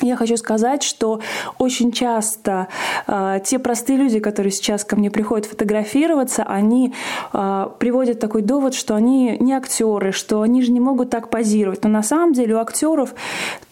Я 0.01 0.15
хочу 0.15 0.37
сказать, 0.37 0.81
что 0.81 1.21
очень 1.59 1.91
часто 1.91 2.67
э, 3.05 3.39
те 3.45 3.59
простые 3.59 3.97
люди, 3.97 4.19
которые 4.19 4.51
сейчас 4.51 4.83
ко 4.83 4.95
мне 4.95 5.11
приходят 5.11 5.45
фотографироваться, 5.45 6.43
они 6.43 6.93
э, 7.31 7.67
приводят 7.77 8.19
такой 8.19 8.41
довод, 8.41 8.73
что 8.73 8.95
они 8.95 9.37
не 9.39 9.53
актеры, 9.53 10.11
что 10.11 10.41
они 10.41 10.63
же 10.63 10.71
не 10.71 10.79
могут 10.79 11.11
так 11.11 11.29
позировать. 11.29 11.83
Но 11.83 11.89
на 11.89 12.01
самом 12.01 12.33
деле 12.33 12.55
у 12.55 12.59
актеров 12.59 13.13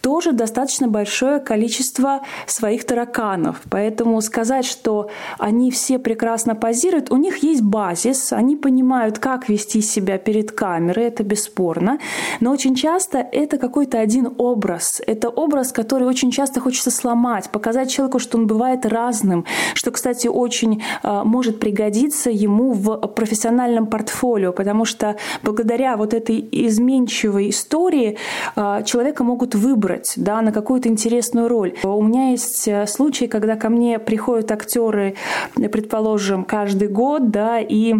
тоже 0.02 0.32
достаточно 0.32 0.88
большое 0.88 1.38
количество 1.38 2.20
своих 2.46 2.84
тараканов. 2.84 3.62
Поэтому 3.70 4.20
сказать, 4.20 4.66
что 4.66 5.08
они 5.38 5.70
все 5.70 5.98
прекрасно 5.98 6.54
позируют, 6.54 7.10
у 7.10 7.16
них 7.16 7.42
есть 7.44 7.62
базис, 7.62 8.32
они 8.32 8.56
понимают, 8.56 9.18
как 9.18 9.48
вести 9.48 9.80
себя 9.80 10.18
перед 10.18 10.50
камерой, 10.52 11.04
это 11.04 11.22
бесспорно. 11.22 11.98
Но 12.40 12.50
очень 12.50 12.74
часто 12.74 13.18
это 13.18 13.58
какой-то 13.58 14.00
один 14.00 14.34
образ. 14.38 15.00
Это 15.06 15.28
образ, 15.28 15.72
который 15.72 16.06
очень 16.06 16.32
часто 16.32 16.60
хочется 16.60 16.90
сломать, 16.90 17.48
показать 17.50 17.90
человеку, 17.90 18.18
что 18.18 18.38
он 18.38 18.46
бывает 18.46 18.84
разным, 18.84 19.44
что, 19.74 19.92
кстати, 19.92 20.26
очень 20.26 20.82
э, 21.02 21.22
может 21.24 21.60
пригодиться 21.60 22.30
ему 22.30 22.72
в 22.72 22.96
профессиональном 23.06 23.86
портфолио, 23.86 24.52
потому 24.52 24.84
что 24.84 25.16
благодаря 25.44 25.96
вот 25.96 26.12
этой 26.12 26.48
изменчивой 26.50 27.50
истории 27.50 28.18
э, 28.56 28.82
человека 28.84 29.22
могут 29.22 29.54
выбрать 29.54 29.91
да, 30.16 30.42
на 30.42 30.52
какую-то 30.52 30.88
интересную 30.88 31.48
роль. 31.48 31.74
У 31.82 32.02
меня 32.02 32.30
есть 32.30 32.66
э, 32.68 32.86
случаи, 32.86 33.26
когда 33.26 33.56
ко 33.56 33.68
мне 33.68 33.98
приходят 33.98 34.50
актеры, 34.50 35.14
предположим, 35.54 36.44
каждый 36.44 36.88
год, 36.88 37.30
да, 37.30 37.60
и 37.60 37.94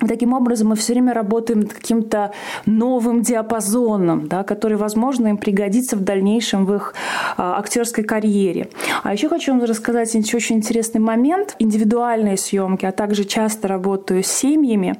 Таким 0.00 0.32
образом, 0.32 0.68
мы 0.68 0.76
все 0.76 0.92
время 0.92 1.14
работаем 1.14 1.60
над 1.60 1.72
каким-то 1.72 2.32
новым 2.66 3.22
диапазоном, 3.22 4.28
да, 4.28 4.42
который, 4.42 4.76
возможно, 4.76 5.28
им 5.28 5.36
пригодится 5.36 5.96
в 5.96 6.00
дальнейшем 6.00 6.66
в 6.66 6.74
их 6.74 6.94
а, 7.36 7.58
актерской 7.58 8.04
карьере. 8.04 8.68
А 9.02 9.12
еще 9.12 9.28
хочу 9.28 9.52
вам 9.52 9.64
рассказать 9.64 10.14
очень 10.34 10.56
интересный 10.56 11.00
момент. 11.00 11.54
Индивидуальные 11.58 12.36
съемки, 12.36 12.86
а 12.86 12.92
также 12.92 13.24
часто 13.24 13.68
работаю 13.68 14.22
с 14.22 14.26
семьями. 14.26 14.96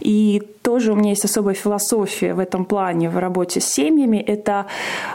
И 0.00 0.42
тоже 0.62 0.92
у 0.92 0.96
меня 0.96 1.10
есть 1.10 1.24
особая 1.24 1.54
философия 1.54 2.34
в 2.34 2.38
этом 2.38 2.64
плане 2.64 3.08
в 3.08 3.18
работе 3.18 3.60
с 3.60 3.64
семьями. 3.64 4.18
Это 4.18 4.66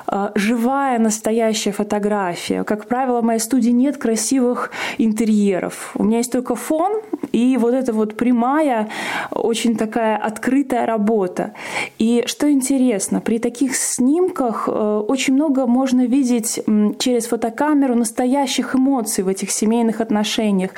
э, 0.08 0.32
живая, 0.36 0.98
настоящая 1.00 1.72
фотография. 1.72 2.64
Как 2.64 2.88
правило, 2.88 3.22
в 3.22 3.24
моей 3.24 3.40
студии 3.40 3.70
нет 3.70 3.98
красивых 3.98 4.72
интерьеров. 4.98 5.92
У 5.96 6.04
меня 6.04 6.18
есть 6.18 6.32
только 6.32 6.56
фон 6.56 7.02
и 7.32 7.58
вот 7.58 7.74
эта 7.74 7.94
вот 7.94 8.18
прямая, 8.18 8.90
очень 9.32 9.76
такая 9.78 10.18
открытая 10.18 10.86
работа. 10.86 11.54
И 12.00 12.24
что 12.26 12.50
интересно, 12.50 13.22
при 13.22 13.38
таких 13.38 13.76
снимках 13.76 14.68
э, 14.68 14.72
очень 15.08 15.36
много 15.36 15.68
можно 15.68 16.06
видеть 16.08 16.60
через 16.98 17.28
фотокамеру 17.28 17.96
настоящих 17.96 18.76
эмоций 18.76 19.24
в 19.24 19.28
этих 19.28 19.52
семейных 19.52 20.02
отношениях, 20.02 20.72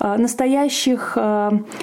э, 0.00 0.16
настоящих 0.16 1.16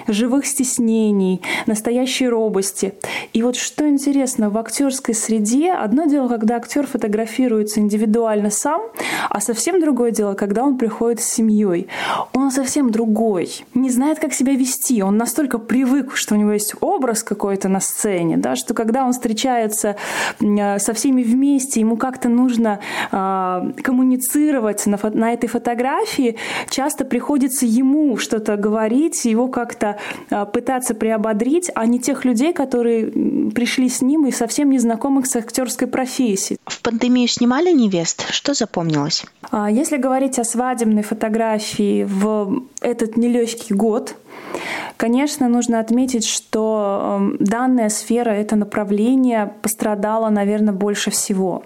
живых 0.08 0.46
стеснений, 0.46 1.42
настоящей 1.66 2.25
общей 2.26 2.30
робости. 2.30 2.94
И 3.34 3.44
вот 3.44 3.56
что 3.56 3.88
интересно, 3.88 4.50
в 4.50 4.58
актерской 4.58 5.14
среде 5.14 5.74
одно 5.74 6.06
дело, 6.06 6.28
когда 6.28 6.56
актер 6.58 6.88
фотографируется 6.88 7.80
индивидуально 7.80 8.50
сам, 8.50 8.82
а 9.30 9.42
совсем 9.42 9.82
другое 9.82 10.12
дело, 10.12 10.34
когда 10.34 10.64
он 10.64 10.78
приходит 10.78 11.22
с 11.22 11.26
семьей. 11.26 11.88
Он 12.34 12.52
совсем 12.52 12.92
другой, 12.92 13.66
не 13.74 13.90
знает, 13.90 14.20
как 14.20 14.34
себя 14.34 14.54
вести. 14.54 15.04
Он 15.04 15.18
настолько 15.18 15.60
привык, 15.60 16.16
что 16.16 16.36
у 16.36 16.38
него 16.38 16.52
есть 16.52 16.76
образ 16.82 17.24
какой-то 17.24 17.70
на 17.70 17.80
сцене, 17.80 18.38
да, 18.38 18.56
что 18.56 18.74
когда 18.74 19.06
он 19.06 19.12
встречается 19.12 19.96
э, 20.40 20.80
со 20.80 20.94
всеми 20.94 21.24
вместе, 21.24 21.80
ему 21.80 21.98
как-то 21.98 22.30
нужно 22.30 22.80
э, 23.12 23.82
коммуницировать 23.84 24.86
на, 24.88 24.98
на 25.14 25.34
этой 25.34 25.48
фотографии, 25.48 26.36
часто 26.70 27.06
приходится 27.06 27.66
ему 27.66 28.18
что-то 28.18 28.58
говорить, 28.58 29.26
его 29.26 29.48
как-то 29.48 29.98
э, 30.30 30.46
пытаться 30.46 30.94
приободрить, 30.94 31.72
а 31.76 31.86
не 31.86 32.00
тех 32.00 32.15
тех 32.16 32.26
людей, 32.26 32.54
которые 32.54 33.12
пришли 33.52 33.90
с 33.90 34.02
ним 34.02 34.26
и 34.26 34.32
совсем 34.32 34.70
не 34.70 34.80
знакомых 34.80 35.26
с 35.26 35.36
актерской 35.36 35.88
профессией. 35.88 36.60
В 36.66 36.82
пандемию 36.82 37.28
снимали 37.28 37.72
невест? 37.72 38.26
Что 38.30 38.54
запомнилось? 38.54 39.26
А, 39.52 39.70
если 39.70 39.98
говорить 39.98 40.40
о 40.40 40.44
свадебной 40.44 41.04
фотографии 41.04 42.06
в 42.08 42.64
этот 42.82 43.18
нелегкий 43.18 43.74
год, 43.74 44.16
Конечно, 44.98 45.50
нужно 45.50 45.80
отметить, 45.80 46.26
что 46.26 47.18
эм, 47.20 47.38
данная 47.40 47.90
сфера, 47.90 48.30
это 48.30 48.56
направление 48.56 49.54
пострадало, 49.62 50.30
наверное, 50.30 50.74
больше 50.74 51.12
всего. 51.12 51.64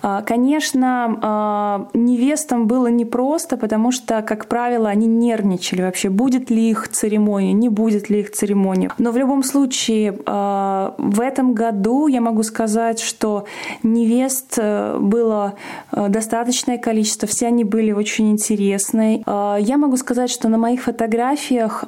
А, 0.00 0.22
конечно, 0.22 1.18
а, 1.22 1.88
невестам 1.92 2.66
было 2.66 2.86
непросто, 2.86 3.56
потому 3.56 3.90
что, 3.90 4.22
как 4.22 4.46
правило, 4.46 4.88
они 4.88 5.06
нервничали 5.06 5.82
вообще, 5.82 6.08
будет 6.08 6.50
ли 6.50 6.70
их 6.70 6.88
церемония, 6.88 7.52
не 7.52 7.68
будет 7.68 8.10
ли 8.10 8.20
их 8.20 8.30
церемония. 8.30 8.92
Но 8.98 9.10
в 9.10 9.16
любом 9.16 9.42
случае, 9.42 10.16
а, 10.26 10.94
в 10.98 11.20
этом 11.20 11.54
году 11.54 12.06
я 12.06 12.20
могу 12.20 12.44
сказать, 12.44 13.00
что 13.00 13.44
невест 13.82 14.54
э, 14.56 14.98
было 15.00 15.54
э, 15.92 16.08
достаточное 16.08 16.78
количество, 16.78 17.26
все 17.26 17.48
они 17.48 17.64
были 17.64 17.92
очень 17.92 18.30
интересные. 18.30 19.22
Я 19.26 19.76
могу 19.76 19.96
сказать, 19.96 20.30
что 20.30 20.48
на 20.48 20.58
моих 20.58 20.82
фотографиях 20.82 21.84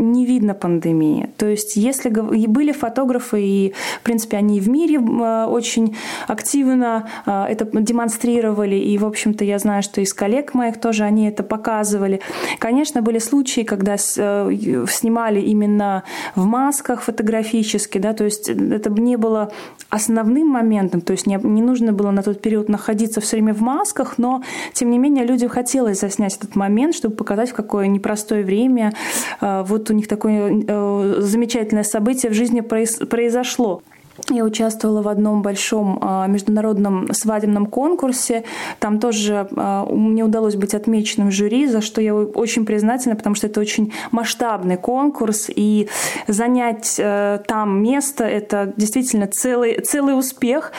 не 0.00 0.26
видно 0.26 0.54
пандемии. 0.54 1.30
То 1.36 1.46
есть 1.46 1.76
если 1.76 2.08
были 2.08 2.72
фотографы, 2.72 3.42
и, 3.42 3.74
в 3.98 4.02
принципе, 4.02 4.36
они 4.38 4.60
в 4.60 4.68
мире 4.68 4.96
э, 4.96 5.44
очень 5.46 5.96
активно 6.26 7.08
э, 7.26 7.44
это 7.48 7.64
демонстрировали, 7.64 8.76
и, 8.76 8.98
в 8.98 9.04
общем-то, 9.04 9.44
я 9.44 9.58
знаю, 9.58 9.82
что 9.82 10.00
из 10.00 10.14
коллег 10.14 10.54
моих 10.54 10.80
тоже 10.80 11.04
они 11.04 11.28
это 11.28 11.42
показывали. 11.42 12.20
Конечно, 12.58 13.02
были 13.02 13.18
случаи, 13.18 13.62
когда 13.62 13.96
снимали 13.98 15.40
именно 15.40 16.02
в 16.34 16.44
масках 16.44 17.02
фотографически, 17.02 17.98
да, 17.98 18.12
то 18.12 18.24
есть 18.24 18.48
это 18.48 18.90
не 18.90 19.16
было 19.16 19.52
основным 19.90 20.48
моментом, 20.48 21.00
то 21.00 21.12
есть 21.12 21.26
не, 21.26 21.38
не 21.42 21.62
нужно 21.62 21.92
было 21.92 22.10
на 22.10 22.22
тот 22.22 22.40
период 22.40 22.68
находиться 22.68 23.20
все 23.20 23.36
время 23.36 23.52
в 23.52 23.60
масках, 23.60 24.18
но, 24.18 24.42
тем 24.72 24.90
не 24.90 24.98
менее, 24.98 25.24
людям 25.24 25.48
хотелось 25.48 26.00
заснять 26.00 26.36
этот 26.36 26.56
момент, 26.56 26.94
чтобы 26.94 27.16
показать, 27.16 27.50
в 27.50 27.54
какое 27.54 27.88
непростое 27.88 28.44
время 28.44 28.92
э, 29.40 29.64
вот 29.66 29.90
у 29.90 29.94
них 29.94 30.08
такое 30.08 30.64
э, 30.66 31.14
замечательное 31.18 31.82
событие 31.82 32.30
в 32.30 32.34
жизни 32.34 32.60
произошло. 32.60 33.82
Я 34.28 34.44
участвовала 34.44 35.02
в 35.02 35.08
одном 35.08 35.42
большом 35.42 35.98
а, 36.02 36.26
международном 36.26 37.12
свадебном 37.12 37.66
конкурсе. 37.66 38.44
Там 38.78 39.00
тоже 39.00 39.48
а, 39.56 39.86
мне 39.86 40.24
удалось 40.24 40.56
быть 40.56 40.74
отмеченным 40.74 41.30
жюри, 41.30 41.66
за 41.66 41.80
что 41.80 42.00
я 42.00 42.14
очень 42.14 42.66
признательна, 42.66 43.16
потому 43.16 43.34
что 43.34 43.46
это 43.46 43.60
очень 43.60 43.92
масштабный 44.10 44.76
конкурс, 44.76 45.48
и 45.48 45.88
занять 46.26 46.96
э, 46.98 47.40
там 47.46 47.82
место– 47.82 48.24
это 48.24 48.72
действительно 48.76 49.26
целый, 49.26 49.80
целый 49.80 50.18
успех. 50.18 50.72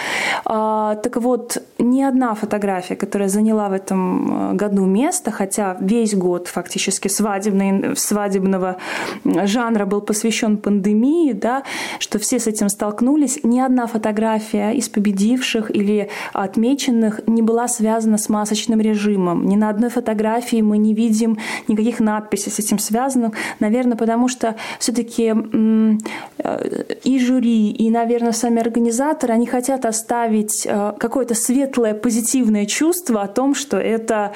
А, 0.46 0.96
так 0.96 1.18
вот, 1.18 1.58
ни 1.78 2.02
одна 2.02 2.36
фотография, 2.36 2.96
которая 2.96 3.30
заняла 3.30 3.70
в 3.70 3.74
этом 3.74 4.56
году 4.56 4.86
место, 4.86 5.32
хотя 5.32 5.78
весь 5.80 6.16
год 6.16 6.48
фактически 6.48 7.08
свадебный, 7.08 7.96
свадебного 7.96 8.78
жанра 9.24 9.86
был 9.86 10.02
посвящен 10.02 10.58
пандемии, 10.58 11.34
да, 11.34 11.64
что 12.00 12.20
все 12.20 12.40
с 12.40 12.48
этим 12.48 12.70
столкнулись, 12.70 13.31
ни 13.44 13.60
одна 13.60 13.88
фотография 13.88 14.72
из 14.72 14.90
победивших 14.90 15.74
или 15.76 16.10
отмеченных 16.34 17.22
не 17.28 17.42
была 17.42 17.68
связана 17.68 18.18
с 18.18 18.30
масочным 18.30 18.82
режимом. 18.82 19.46
Ни 19.46 19.56
на 19.56 19.70
одной 19.70 19.90
фотографии 19.90 20.62
мы 20.62 20.78
не 20.78 20.94
видим 20.94 21.38
никаких 21.68 22.00
надписей 22.00 22.52
с 22.52 22.60
этим 22.60 22.80
связанных. 22.80 23.34
Наверное, 23.60 23.98
потому 23.98 24.28
что 24.28 24.56
все-таки 24.80 25.34
э, 25.34 26.94
и 27.04 27.20
жюри, 27.20 27.72
и, 27.72 27.90
наверное, 27.90 28.32
сами 28.32 28.60
организаторы, 28.60 29.34
они 29.34 29.46
хотят 29.46 29.86
оставить 29.86 30.66
э, 30.66 30.94
какое-то 30.98 31.36
светлое, 31.36 31.94
позитивное 31.94 32.66
чувство 32.66 33.22
о 33.22 33.28
том, 33.28 33.56
что 33.56 33.78
это 33.78 34.32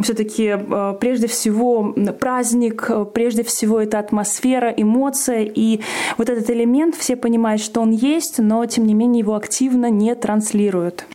все-таки 0.00 0.56
э, 0.58 0.94
прежде 1.00 1.26
всего 1.26 1.94
праздник, 2.18 2.90
прежде 3.12 3.42
всего 3.42 3.80
это 3.80 3.98
атмосфера, 3.98 4.72
эмоция, 4.76 5.42
и 5.42 5.80
вот 6.18 6.28
этот 6.28 6.48
элемент, 6.50 6.94
все 6.96 7.16
понимают, 7.16 7.62
что 7.62 7.80
он 7.80 7.90
есть, 7.90 8.31
но 8.38 8.64
тем 8.66 8.86
не 8.86 8.94
менее 8.94 9.20
его 9.20 9.34
активно 9.34 9.90
не 9.90 10.14
транслируют. 10.14 11.06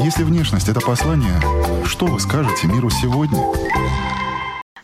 Если 0.00 0.24
внешность— 0.24 0.68
это 0.70 0.80
послание, 0.80 1.40
что 1.84 2.06
вы 2.06 2.20
скажете 2.20 2.68
миру 2.68 2.90
сегодня? 2.90 3.42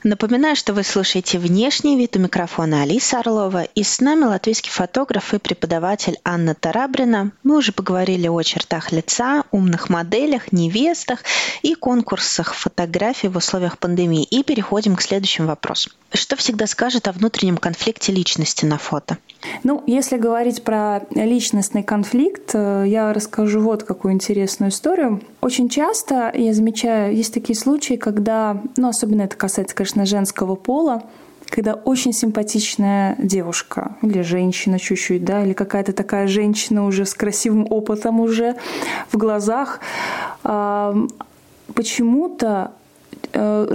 Напоминаю, 0.05 0.57
что 0.57 0.75
вы 0.75 0.83
слушаете 0.83 1.39
«Внешний 1.39 1.97
вид» 1.97 2.17
у 2.17 2.19
микрофона 2.19 2.83
Алиса 2.83 3.21
Орлова. 3.21 3.63
И 3.63 3.85
с 3.85 4.01
нами 4.01 4.25
латвийский 4.25 4.71
фотограф 4.71 5.33
и 5.33 5.39
преподаватель 5.39 6.19
Анна 6.25 6.57
Тарабрина. 6.57 7.31
Мы 7.45 7.57
уже 7.57 7.71
поговорили 7.71 8.27
о 8.27 8.43
чертах 8.43 8.91
лица, 8.91 9.45
умных 9.53 9.91
моделях, 9.91 10.51
невестах 10.51 11.21
и 11.63 11.75
конкурсах 11.75 12.55
фотографий 12.55 13.29
в 13.29 13.37
условиях 13.37 13.79
пандемии. 13.79 14.25
И 14.25 14.43
переходим 14.43 14.97
к 14.97 15.03
следующему 15.03 15.47
вопросу. 15.47 15.91
Что 16.13 16.35
всегда 16.35 16.67
скажет 16.67 17.07
о 17.07 17.13
внутреннем 17.13 17.57
конфликте 17.57 18.13
личности 18.13 18.65
на 18.65 18.79
фото? 18.79 19.19
Ну, 19.63 19.83
если 19.87 20.19
говорить 20.19 20.63
про 20.63 21.03
личностный 21.11 21.83
конфликт, 21.83 22.51
э, 22.55 22.85
я 22.87 23.13
расскажу 23.13 23.61
вот 23.61 23.85
какую 23.85 24.15
интересную 24.15 24.71
историю. 24.71 25.23
Очень 25.41 25.69
часто 25.69 26.31
я 26.35 26.53
замечаю, 26.53 27.17
есть 27.17 27.33
такие 27.35 27.59
случаи, 27.59 27.95
когда, 27.95 28.61
ну, 28.77 28.89
особенно 28.89 29.23
это 29.23 29.37
касается, 29.37 29.75
конечно, 29.75 29.92
женского 30.07 30.55
пола, 30.55 31.03
когда 31.47 31.75
очень 31.75 32.13
симпатичная 32.13 33.17
девушка 33.19 33.97
или 34.03 34.23
женщина 34.23 34.79
чуть-чуть, 34.79 35.25
да, 35.25 35.43
или 35.45 35.53
какая-то 35.53 35.93
такая 35.93 36.27
женщина 36.27 36.87
уже 36.87 37.05
с 37.05 37.15
красивым 37.15 37.67
опытом 37.71 38.21
уже 38.21 38.57
в 39.11 39.17
глазах, 39.17 39.81
почему-то 41.75 42.73
Э, 43.35 43.67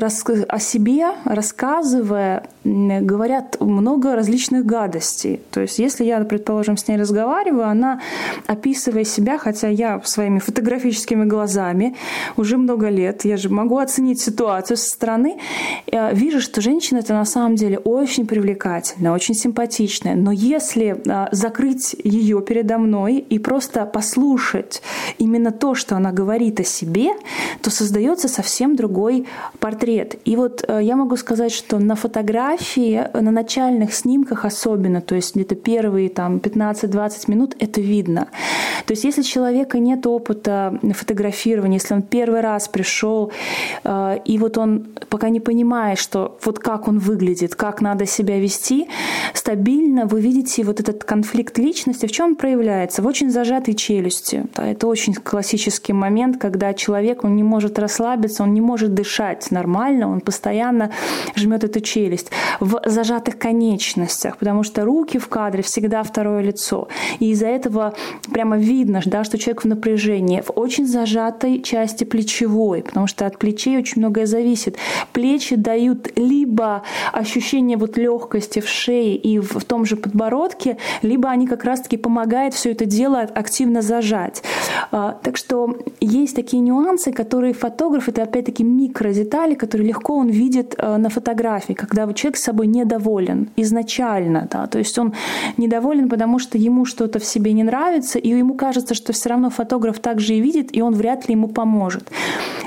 о 0.49 0.59
себе, 0.59 1.07
рассказывая, 1.25 2.47
говорят 2.67 3.57
много 3.59 4.15
различных 4.15 4.65
гадостей. 4.65 5.41
То 5.51 5.61
есть, 5.61 5.79
если 5.79 6.03
я, 6.03 6.19
предположим, 6.21 6.77
с 6.77 6.87
ней 6.87 6.97
разговариваю, 6.97 7.67
она, 7.67 8.01
описывая 8.45 9.03
себя, 9.03 9.37
хотя 9.37 9.69
я 9.69 10.01
своими 10.03 10.39
фотографическими 10.39 11.25
глазами 11.25 11.95
уже 12.35 12.57
много 12.57 12.89
лет, 12.89 13.25
я 13.25 13.37
же 13.37 13.49
могу 13.49 13.77
оценить 13.77 14.19
ситуацию 14.19 14.77
со 14.77 14.89
стороны, 14.89 15.39
э, 15.91 16.13
вижу, 16.13 16.41
что 16.41 16.61
женщина 16.61 16.99
это 16.99 17.13
на 17.13 17.25
самом 17.25 17.55
деле 17.55 17.77
очень 17.79 18.27
привлекательная, 18.27 19.11
очень 19.11 19.35
симпатичная. 19.35 20.15
Но 20.15 20.31
если 20.31 21.01
э, 21.05 21.27
закрыть 21.31 21.95
ее 22.03 22.41
передо 22.41 22.77
мной 22.77 23.17
и 23.17 23.39
просто 23.39 23.85
послушать 23.85 24.81
именно 25.17 25.51
то, 25.51 25.75
что 25.75 25.95
она 25.95 26.11
говорит 26.11 26.59
о 26.59 26.63
себе, 26.63 27.11
то 27.61 27.69
создается 27.69 28.27
совсем 28.27 28.75
другой 28.75 29.25
портрет. 29.59 30.15
И 30.25 30.35
вот 30.35 30.65
э, 30.67 30.79
я 30.83 30.95
могу 30.95 31.15
сказать, 31.17 31.51
что 31.51 31.79
на 31.79 31.95
фотографии, 31.95 32.56
э, 32.77 33.21
на 33.21 33.31
начальных 33.31 33.93
снимках 33.93 34.45
особенно, 34.45 35.01
то 35.01 35.15
есть 35.15 35.35
где-то 35.35 35.55
первые 35.55 36.09
там 36.09 36.37
15-20 36.37 37.11
минут, 37.27 37.55
это 37.59 37.81
видно. 37.81 38.27
То 38.85 38.93
есть 38.93 39.03
если 39.03 39.21
человека 39.21 39.79
нет 39.79 40.05
опыта 40.07 40.79
фотографирования, 40.93 41.77
если 41.77 41.93
он 41.93 42.01
первый 42.01 42.41
раз 42.41 42.67
пришел, 42.67 43.31
э, 43.83 44.19
и 44.25 44.37
вот 44.37 44.57
он 44.57 44.87
пока 45.09 45.29
не 45.29 45.39
понимает, 45.39 45.99
что 45.99 46.37
вот 46.43 46.59
как 46.59 46.87
он 46.87 46.99
выглядит, 46.99 47.55
как 47.55 47.81
надо 47.81 48.05
себя 48.05 48.39
вести, 48.39 48.87
стабильно 49.33 50.05
вы 50.05 50.21
видите 50.21 50.63
вот 50.63 50.79
этот 50.79 51.03
конфликт 51.03 51.57
личности, 51.57 52.05
в 52.05 52.11
чем 52.11 52.27
он 52.27 52.35
проявляется? 52.35 53.01
В 53.01 53.07
очень 53.07 53.29
зажатой 53.29 53.73
челюсти. 53.73 54.45
Это 54.55 54.87
очень 54.87 55.13
классический 55.13 55.93
момент, 55.93 56.37
когда 56.37 56.73
человек 56.73 57.23
он 57.23 57.35
не 57.35 57.43
может 57.43 57.79
расслабиться, 57.79 58.43
он 58.43 58.53
не 58.53 58.61
может 58.61 58.93
дышать 58.93 59.51
нормально, 59.51 60.09
он 60.09 60.21
постоянно 60.21 60.91
жмет 61.35 61.63
эту 61.63 61.81
челюсть 61.81 62.31
в 62.59 62.81
зажатых 62.85 63.37
конечностях, 63.37 64.37
потому 64.37 64.63
что 64.63 64.85
руки 64.85 65.17
в 65.17 65.27
кадре 65.27 65.63
всегда 65.63 66.03
второе 66.03 66.41
лицо. 66.41 66.87
И 67.19 67.31
из-за 67.31 67.47
этого 67.47 67.93
прямо 68.31 68.57
видно, 68.57 69.01
да, 69.05 69.23
что 69.23 69.37
человек 69.37 69.63
в 69.63 69.67
напряжении, 69.67 70.41
в 70.41 70.51
очень 70.55 70.85
зажатой 70.85 71.61
части 71.61 72.03
плечевой, 72.03 72.83
потому 72.83 73.07
что 73.07 73.25
от 73.25 73.37
плечей 73.37 73.77
очень 73.77 74.01
многое 74.01 74.25
зависит. 74.25 74.77
Плечи 75.13 75.55
дают 75.55 76.17
либо 76.17 76.83
ощущение 77.13 77.77
вот 77.77 77.97
легкости 77.97 78.59
в 78.59 78.67
шее 78.67 79.15
и 79.15 79.39
в 79.39 79.63
том 79.63 79.85
же 79.85 79.95
подбородке, 79.95 80.77
либо 81.01 81.29
они 81.29 81.47
как 81.47 81.63
раз-таки 81.63 81.97
помогают 81.97 82.53
все 82.53 82.71
это 82.71 82.85
дело 82.85 83.21
активно 83.21 83.81
зажать. 83.81 84.43
А, 84.91 85.17
так 85.23 85.37
что 85.37 85.77
есть 85.99 86.35
такие 86.35 86.61
нюансы, 86.61 87.11
которые 87.11 87.53
фотограф, 87.53 88.09
это 88.09 88.23
опять-таки 88.23 88.63
микродетали, 88.63 89.27
детали, 89.27 89.55
которые 89.55 89.87
легко 89.87 90.15
он 90.15 90.29
видит 90.29 90.75
э, 90.77 90.97
на 90.97 91.09
фотографии, 91.09 91.73
когда 91.73 92.11
человек 92.13 92.36
с 92.37 92.43
собой 92.43 92.67
недоволен 92.67 93.49
изначально. 93.55 94.47
Да, 94.51 94.67
то 94.67 94.79
есть 94.79 94.97
он 94.97 95.13
недоволен, 95.57 96.09
потому 96.09 96.39
что 96.39 96.57
ему 96.57 96.85
что-то 96.85 97.19
в 97.19 97.25
себе 97.25 97.53
не 97.53 97.63
нравится, 97.63 98.19
и 98.19 98.29
ему 98.29 98.55
кажется, 98.55 98.93
что 98.93 99.13
все 99.13 99.29
равно 99.29 99.49
фотограф 99.49 99.99
также 99.99 100.35
и 100.35 100.41
видит, 100.41 100.75
и 100.75 100.81
он 100.81 100.93
вряд 100.93 101.27
ли 101.27 101.33
ему 101.33 101.47
поможет. 101.47 102.09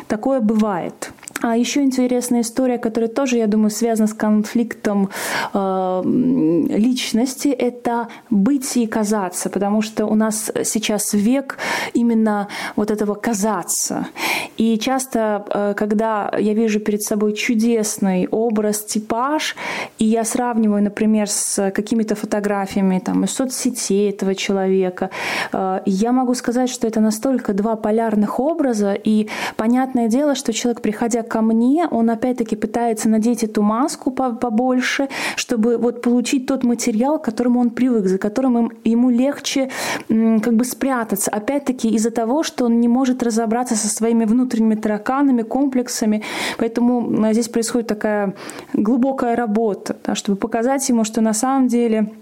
Такое 0.09 0.41
бывает. 0.41 1.13
А 1.43 1.57
еще 1.57 1.83
интересная 1.83 2.43
история, 2.43 2.79
которая 2.79 3.09
тоже, 3.09 3.39
я 3.39 3.47
думаю, 3.47 3.71
связана 3.71 4.07
с 4.07 4.13
конфликтом 4.13 5.09
э, 5.55 6.03
личности, 6.05 7.49
это 7.49 8.09
быть 8.29 8.77
и 8.77 8.87
казаться, 8.87 9.49
потому 9.49 9.81
что 9.81 10.05
у 10.07 10.15
нас 10.15 10.53
сейчас 10.65 11.15
век 11.15 11.57
именно 11.95 12.49
вот 12.77 12.91
этого 12.91 13.15
казаться. 13.15 14.09
И 14.59 14.79
часто, 14.79 15.47
э, 15.49 15.75
когда 15.77 16.31
я 16.39 16.53
вижу 16.53 16.79
перед 16.81 17.03
собой 17.03 17.33
чудесный 17.33 18.29
образ, 18.31 18.85
типаж, 18.85 19.57
и 19.99 20.05
я 20.05 20.25
сравниваю, 20.25 20.83
например, 20.83 21.27
с 21.27 21.71
какими-то 21.71 22.17
фотографиями 22.17 22.99
там, 22.99 23.25
из 23.25 23.31
соцсетей 23.31 24.11
этого 24.11 24.35
человека, 24.35 25.09
э, 25.53 25.81
я 25.87 26.13
могу 26.13 26.35
сказать, 26.35 26.69
что 26.69 26.87
это 26.87 27.01
настолько 27.01 27.55
два 27.55 27.77
полярных 27.77 28.39
образа, 28.41 28.93
и 28.93 29.31
понятное 29.57 30.09
дело, 30.09 30.35
что 30.35 30.53
человек, 30.53 30.83
приходя 30.83 31.23
ко 31.31 31.41
мне, 31.41 31.87
он 31.91 32.11
опять-таки 32.11 32.57
пытается 32.57 33.09
надеть 33.09 33.45
эту 33.45 33.63
маску 33.63 34.11
побольше, 34.11 35.09
чтобы 35.37 35.79
вот 35.79 36.03
получить 36.03 36.47
тот 36.47 36.65
материал, 36.65 37.19
к 37.19 37.25
которому 37.25 37.61
он 37.61 37.71
привык, 37.71 38.07
за 38.07 38.19
которым 38.19 38.73
ему 38.85 39.11
легче 39.11 39.71
как 40.09 40.55
бы 40.55 40.65
спрятаться. 40.65 41.31
Опять-таки 41.31 41.89
из-за 41.89 42.11
того, 42.11 42.43
что 42.43 42.67
он 42.67 42.81
не 42.81 42.89
может 42.89 43.23
разобраться 43.23 43.77
со 43.77 43.89
своими 43.89 44.25
внутренними 44.25 44.75
тараканами, 44.75 45.43
комплексами. 45.43 46.23
Поэтому 46.59 47.33
здесь 47.33 47.49
происходит 47.49 47.89
такая 47.89 48.35
глубокая 48.75 49.37
работа, 49.37 49.97
да, 50.05 50.15
чтобы 50.15 50.37
показать 50.37 50.89
ему, 50.89 51.05
что 51.05 51.21
на 51.21 51.33
самом 51.33 51.69
деле 51.69 52.13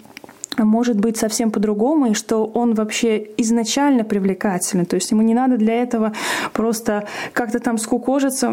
может 0.65 0.99
быть 0.99 1.17
совсем 1.17 1.51
по-другому, 1.51 2.07
и 2.07 2.15
что 2.15 2.45
он 2.45 2.75
вообще 2.75 3.27
изначально 3.37 4.05
привлекательный. 4.05 4.85
То 4.85 4.97
есть 4.97 5.11
ему 5.11 5.23
не 5.23 5.35
надо 5.35 5.57
для 5.57 5.75
этого 5.83 6.13
просто 6.53 7.07
как-то 7.33 7.59
там 7.61 7.79
скукожиться. 7.79 8.49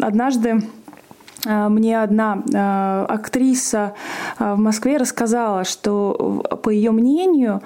Однажды 0.00 0.62
мне 1.44 2.00
одна 2.00 2.42
а, 2.54 3.06
актриса 3.08 3.94
а, 4.38 4.54
в 4.54 4.58
Москве 4.58 4.96
рассказала, 4.96 5.64
что, 5.64 6.44
по 6.62 6.70
ее 6.70 6.90
мнению, 6.90 7.62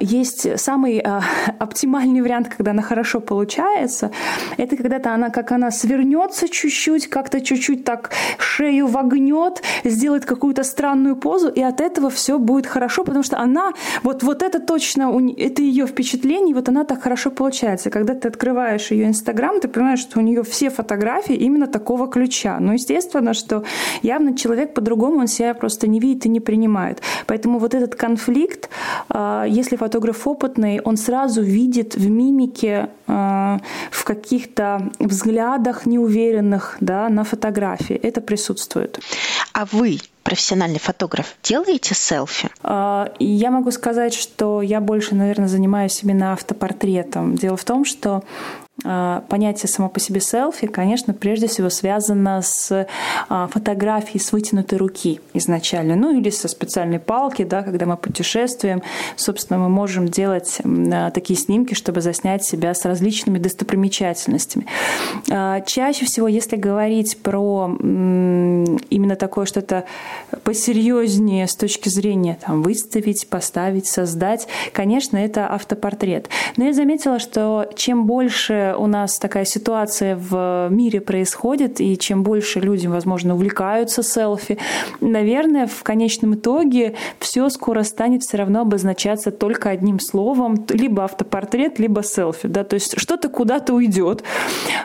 есть 0.00 0.58
самый 0.58 0.98
оптимальный 1.58 2.20
вариант, 2.20 2.48
когда 2.48 2.72
она 2.72 2.82
хорошо 2.82 3.20
получается. 3.20 4.10
Это 4.56 4.76
когда-то 4.76 5.14
она, 5.14 5.30
как 5.30 5.52
она 5.52 5.70
свернется 5.70 6.48
чуть-чуть, 6.48 7.08
как-то 7.08 7.40
чуть-чуть 7.40 7.84
так 7.84 8.10
шею 8.38 8.86
вогнет, 8.86 9.62
сделает 9.84 10.24
какую-то 10.24 10.64
странную 10.64 11.16
позу, 11.16 11.48
и 11.48 11.62
от 11.62 11.80
этого 11.80 12.10
все 12.10 12.38
будет 12.38 12.66
хорошо, 12.66 13.04
потому 13.04 13.22
что 13.22 13.38
она, 13.38 13.72
вот, 14.02 14.22
вот 14.22 14.42
это 14.42 14.58
точно, 14.58 15.12
это 15.36 15.62
ее 15.62 15.86
впечатление, 15.86 16.54
вот 16.54 16.68
она 16.68 16.84
так 16.84 17.02
хорошо 17.02 17.30
получается. 17.30 17.90
Когда 17.90 18.14
ты 18.14 18.28
открываешь 18.28 18.90
ее 18.90 19.06
Инстаграм, 19.06 19.60
ты 19.60 19.68
понимаешь, 19.68 20.00
что 20.00 20.18
у 20.18 20.22
нее 20.22 20.42
все 20.42 20.70
фотографии 20.70 21.34
именно 21.34 21.66
такого 21.66 22.08
ключа. 22.08 22.58
Ну, 22.60 22.72
естественно, 22.72 22.95
естественно, 22.96 23.34
что 23.34 23.62
явно 24.02 24.36
человек 24.36 24.74
по-другому, 24.74 25.20
он 25.20 25.26
себя 25.26 25.54
просто 25.54 25.86
не 25.86 26.00
видит 26.00 26.26
и 26.26 26.28
не 26.28 26.40
принимает. 26.40 27.02
Поэтому 27.26 27.58
вот 27.58 27.74
этот 27.74 27.94
конфликт, 27.94 28.68
а, 29.08 29.44
если 29.44 29.76
фотограф 29.76 30.26
опытный, 30.26 30.80
он 30.80 30.96
сразу 30.96 31.42
видит 31.42 31.94
в 31.94 32.08
мимике, 32.08 32.88
а, 33.06 33.60
в 33.90 34.04
каких-то 34.04 34.90
взглядах 34.98 35.86
неуверенных 35.86 36.76
да, 36.80 37.08
на 37.08 37.24
фотографии. 37.24 37.96
Это 37.96 38.20
присутствует. 38.20 39.00
А 39.52 39.66
вы 39.70 39.98
профессиональный 40.22 40.80
фотограф, 40.80 41.36
делаете 41.42 41.94
селфи? 41.94 42.48
А, 42.62 43.12
я 43.18 43.50
могу 43.50 43.70
сказать, 43.70 44.14
что 44.14 44.62
я 44.62 44.80
больше, 44.80 45.14
наверное, 45.14 45.48
занимаюсь 45.48 46.02
именно 46.02 46.32
автопортретом. 46.32 47.36
Дело 47.36 47.56
в 47.56 47.64
том, 47.64 47.84
что 47.84 48.24
понятие 48.82 49.68
само 49.68 49.88
по 49.88 50.00
себе 50.00 50.20
селфи, 50.20 50.66
конечно, 50.66 51.14
прежде 51.14 51.46
всего 51.46 51.70
связано 51.70 52.42
с 52.42 52.86
а, 53.28 53.46
фотографией 53.48 54.20
с 54.20 54.32
вытянутой 54.32 54.76
руки 54.78 55.20
изначально, 55.32 55.96
ну 55.96 56.18
или 56.18 56.28
со 56.28 56.46
специальной 56.46 56.98
палки, 56.98 57.42
да, 57.42 57.62
когда 57.62 57.86
мы 57.86 57.96
путешествуем, 57.96 58.82
собственно, 59.16 59.58
мы 59.58 59.70
можем 59.70 60.08
делать 60.08 60.58
а, 60.62 61.10
такие 61.10 61.38
снимки, 61.38 61.72
чтобы 61.72 62.02
заснять 62.02 62.44
себя 62.44 62.74
с 62.74 62.84
различными 62.84 63.38
достопримечательностями. 63.38 64.66
Чаще 65.26 66.04
всего, 66.04 66.28
если 66.28 66.56
говорить 66.56 67.18
про 67.22 67.66
именно 67.80 69.16
такое 69.16 69.46
что-то 69.46 69.84
посерьезнее 70.44 71.46
с 71.46 71.56
точки 71.56 71.88
зрения 71.88 72.38
там, 72.44 72.62
выставить, 72.62 73.28
поставить, 73.28 73.86
создать, 73.86 74.48
конечно, 74.72 75.16
это 75.16 75.46
автопортрет. 75.48 76.28
Но 76.56 76.64
я 76.64 76.72
заметила, 76.72 77.18
что 77.18 77.68
чем 77.74 78.06
больше 78.06 78.65
у 78.76 78.86
нас 78.86 79.18
такая 79.18 79.44
ситуация 79.44 80.16
в 80.16 80.68
мире 80.70 81.00
происходит, 81.00 81.80
и 81.80 81.96
чем 81.98 82.22
больше 82.22 82.60
люди, 82.60 82.86
возможно, 82.86 83.34
увлекаются 83.34 84.02
селфи, 84.02 84.58
наверное, 85.00 85.66
в 85.66 85.82
конечном 85.82 86.34
итоге 86.34 86.94
все 87.20 87.48
скоро 87.50 87.82
станет 87.82 88.22
все 88.22 88.38
равно 88.38 88.62
обозначаться 88.62 89.30
только 89.30 89.70
одним 89.70 90.00
словом, 90.00 90.64
либо 90.68 91.04
автопортрет, 91.04 91.78
либо 91.78 92.02
селфи. 92.02 92.48
Да? 92.48 92.64
То 92.64 92.74
есть 92.74 92.98
что-то 92.98 93.28
куда-то 93.28 93.74
уйдет. 93.74 94.22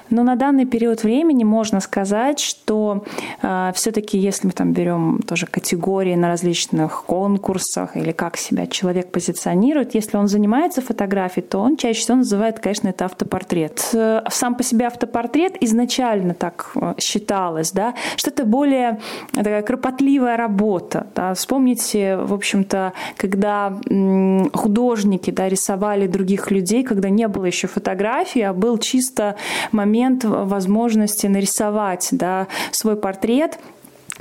Но 0.09 0.23
на 0.23 0.35
данный 0.35 0.65
период 0.65 1.03
времени 1.03 1.43
можно 1.43 1.79
сказать, 1.79 2.39
что 2.39 3.05
э, 3.41 3.71
все-таки, 3.75 4.17
если 4.17 4.47
мы 4.47 4.53
там 4.53 4.73
берем 4.73 5.19
тоже 5.25 5.45
категории 5.45 6.15
на 6.15 6.27
различных 6.27 7.03
конкурсах 7.05 7.95
или 7.95 8.11
как 8.11 8.37
себя 8.37 8.67
человек 8.67 9.11
позиционирует, 9.11 9.95
если 9.95 10.17
он 10.17 10.27
занимается 10.27 10.81
фотографией, 10.81 11.45
то 11.45 11.59
он 11.59 11.77
чаще 11.77 12.01
всего 12.01 12.17
называет, 12.17 12.59
конечно, 12.59 12.89
это 12.89 13.05
автопортрет 13.05 13.70
портрет. 13.71 13.89
Э, 13.93 14.21
сам 14.29 14.55
по 14.55 14.63
себе 14.63 14.87
автопортрет 14.87 15.57
изначально 15.61 16.33
так 16.33 16.71
э, 16.75 16.93
считалось, 16.99 17.71
да, 17.71 17.93
что 18.15 18.29
это 18.29 18.45
более 18.45 18.99
такая 19.33 19.61
кропотливая 19.61 20.37
работа. 20.37 21.07
Да. 21.15 21.33
Вспомните, 21.33 22.17
в 22.17 22.33
общем-то, 22.33 22.93
когда 23.17 23.73
художники 24.53 25.31
да, 25.31 25.49
рисовали 25.49 26.07
других 26.07 26.51
людей, 26.51 26.83
когда 26.83 27.09
не 27.09 27.27
было 27.27 27.45
еще 27.45 27.67
фотографии, 27.67 28.41
а 28.41 28.53
был 28.53 28.77
чисто 28.77 29.35
момент 29.71 30.23
возможности 30.23 31.27
нарисовать 31.27 32.09
да, 32.11 32.47
свой 32.71 32.95
портрет– 32.95 33.59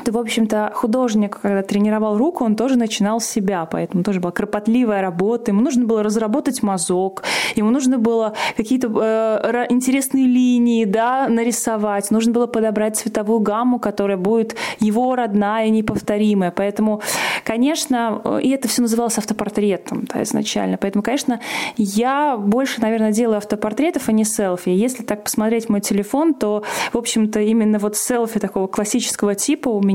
то, 0.05 0.13
в 0.13 0.19
общем-то, 0.19 0.73
художник, 0.75 1.39
когда 1.41 1.63
тренировал 1.63 2.17
руку, 2.17 2.45
он 2.45 2.57
тоже 2.57 2.77
начинал 2.77 3.21
с 3.21 3.27
себя, 3.27 3.67
поэтому 3.67 4.03
тоже 4.03 4.21
была 4.21 4.33
кропотливая 4.33 5.01
работа. 5.01 5.51
Ему 5.51 5.61
нужно 5.61 5.85
было 5.87 6.03
разработать 6.03 6.63
мазок, 6.63 7.23
ему 7.55 7.71
нужно 7.71 7.99
было 7.99 8.35
какие-то 8.57 8.89
э, 8.89 9.67
интересные 9.71 10.27
линии 10.27 10.85
да, 10.85 11.29
нарисовать, 11.29 12.11
нужно 12.11 12.33
было 12.33 12.47
подобрать 12.47 12.97
цветовую 12.97 13.41
гамму, 13.41 13.79
которая 13.79 14.17
будет 14.17 14.57
его 14.79 15.15
родная, 15.15 15.69
неповторимая. 15.69 16.51
Поэтому, 16.51 17.01
конечно, 17.45 18.23
и 18.43 18.51
это 18.51 18.69
все 18.69 18.83
называлось 18.83 19.19
автопортретом 19.19 20.05
да, 20.13 20.23
изначально. 20.23 20.77
Поэтому, 20.77 21.03
конечно, 21.03 21.41
я 21.77 22.37
больше, 22.37 22.81
наверное, 22.81 23.13
делаю 23.13 23.39
автопортретов, 23.39 24.09
а 24.09 24.13
не 24.13 24.25
селфи. 24.25 24.71
Если 24.71 25.03
так 25.03 25.25
посмотреть 25.25 25.69
мой 25.69 25.81
телефон, 25.81 26.35
то, 26.35 26.63
в 26.93 26.99
общем-то, 26.99 27.41
именно 27.41 27.79
вот 27.79 27.97
селфи 27.97 28.41
такого 28.41 28.67
классического 28.67 29.35
типа 29.35 29.69
у 29.69 29.83
меня 29.83 29.90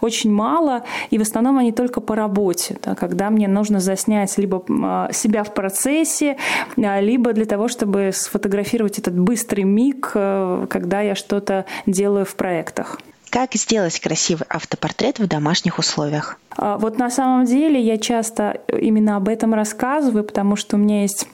очень 0.00 0.32
мало, 0.32 0.84
и 1.10 1.18
в 1.18 1.22
основном 1.22 1.58
они 1.58 1.72
только 1.72 2.00
по 2.00 2.14
работе, 2.14 2.76
да, 2.82 2.94
когда 2.94 3.30
мне 3.30 3.48
нужно 3.48 3.80
заснять 3.80 4.36
либо 4.38 4.64
а, 4.68 5.12
себя 5.12 5.44
в 5.44 5.54
процессе, 5.54 6.36
а, 6.76 7.00
либо 7.00 7.32
для 7.32 7.44
того, 7.44 7.68
чтобы 7.68 8.10
сфотографировать 8.12 8.98
этот 8.98 9.18
быстрый 9.18 9.64
миг, 9.64 10.12
э, 10.14 10.66
когда 10.68 11.00
я 11.00 11.14
что-то 11.14 11.66
делаю 11.86 12.24
в 12.24 12.34
проектах. 12.34 12.98
Как 13.32 13.54
сделать 13.54 13.98
красивый 13.98 14.46
автопортрет 14.50 15.18
в 15.18 15.26
домашних 15.26 15.78
условиях? 15.78 16.38
А, 16.54 16.76
вот 16.76 16.98
на 16.98 17.10
самом 17.10 17.46
деле 17.46 17.80
я 17.80 17.96
часто 17.96 18.60
именно 18.68 19.16
об 19.16 19.26
этом 19.26 19.54
рассказываю, 19.54 20.22
потому 20.22 20.54
что 20.54 20.76
у 20.76 20.78
меня 20.78 21.00
есть 21.00 21.26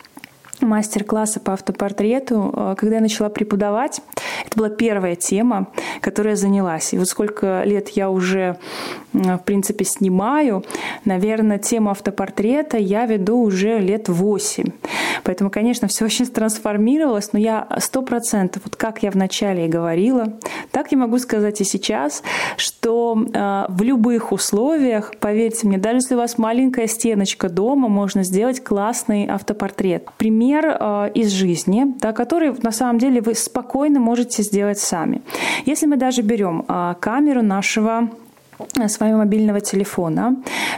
мастер-классы 0.63 1.41
по 1.41 1.53
автопортрету, 1.53 2.53
э, 2.55 2.75
когда 2.79 2.97
я 2.97 3.01
начала 3.01 3.29
преподавать. 3.29 4.01
Это 4.47 4.57
была 4.57 4.71
первая 4.71 5.15
тема, 5.17 5.69
которой 6.01 6.31
я 6.31 6.37
занялась. 6.37 6.93
И 6.95 6.99
вот 6.99 7.09
сколько 7.09 7.63
лет 7.65 7.91
я 7.91 8.11
уже, 8.11 8.59
в 9.19 9.45
принципе, 9.45 9.85
снимаю, 9.85 10.65
наверное, 11.05 11.59
тему 11.59 11.91
автопортрета 11.91 12.77
я 12.77 13.07
веду 13.07 13.41
уже 13.41 13.79
лет 13.79 14.09
восемь. 14.09 14.73
Поэтому, 15.25 15.51
конечно, 15.51 15.89
все 15.89 16.05
очень 16.05 16.27
трансформировалось, 16.27 17.33
но 17.33 17.39
я 17.39 17.67
сто 17.79 18.03
процентов, 18.03 18.63
вот 18.65 18.77
как 18.77 19.03
я 19.03 19.11
вначале 19.11 19.67
и 19.67 19.69
говорила, 19.69 20.39
так 20.71 20.93
я 20.93 20.99
могу 20.99 21.19
сказать 21.19 21.61
и 21.61 21.65
сейчас, 21.65 22.23
что 22.57 23.17
э, 23.17 23.65
в 23.69 23.83
любых 23.83 24.33
условиях, 24.33 25.13
поверьте 25.21 25.67
мне, 25.67 25.79
даже 25.79 25.99
если 25.99 26.15
у 26.15 26.19
вас 26.19 26.39
маленькая 26.39 26.87
стеночка 26.87 27.49
дома, 27.49 27.89
можно 27.89 28.23
сделать 28.23 28.63
классный 28.63 29.27
автопортрет. 29.27 30.09
Пример 30.19 30.67
э, 30.67 31.11
из 31.15 31.31
жизни, 31.31 31.95
да, 32.01 32.13
который 32.13 32.55
на 32.63 32.73
самом 32.73 32.99
деле 32.99 33.21
вы 33.21 33.35
спокойно 33.35 34.01
можете 34.01 34.43
сделать 34.43 34.79
сами. 34.79 35.23
Если 35.65 35.87
мы 35.87 35.97
даже 35.97 36.23
берем 36.23 36.65
э, 36.69 36.95
камеру 37.01 37.43
нашего 37.43 38.11
своего 38.89 39.19
мобильного 39.19 39.61
телефона, 39.61 40.37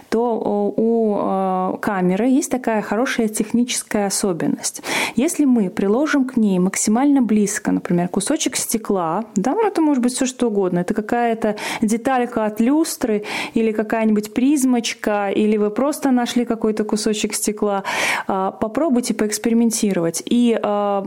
то 0.09 0.75
у 0.77 1.77
камеры 1.79 2.27
есть 2.27 2.51
такая 2.51 2.83
хорошая 2.83 3.29
техническая 3.29 4.07
особенность. 4.07 4.83
Если 5.16 5.45
мы 5.45 5.71
приложим 5.71 6.25
к 6.25 6.37
ней 6.37 6.59
максимально 6.59 7.23
близко, 7.23 7.73
например, 7.73 8.09
кусочек 8.09 8.57
стекла, 8.57 9.25
да, 9.37 9.53
ну 9.53 9.66
это 9.66 9.81
может 9.81 10.03
быть 10.03 10.14
все 10.14 10.27
что 10.27 10.49
угодно, 10.49 10.81
это 10.81 10.95
какая-то 10.95 11.57
деталька 11.81 12.45
от 12.45 12.61
люстры 12.61 13.25
или 13.55 13.73
какая-нибудь 13.73 14.35
призмочка, 14.35 15.31
или 15.31 15.57
вы 15.57 15.71
просто 15.71 16.11
нашли 16.11 16.45
какой-то 16.45 16.85
кусочек 16.85 17.35
стекла, 17.35 17.85
а, 18.27 18.51
попробуйте 18.51 19.14
поэкспериментировать 19.14 20.23
и 20.25 20.59
а, 20.62 21.05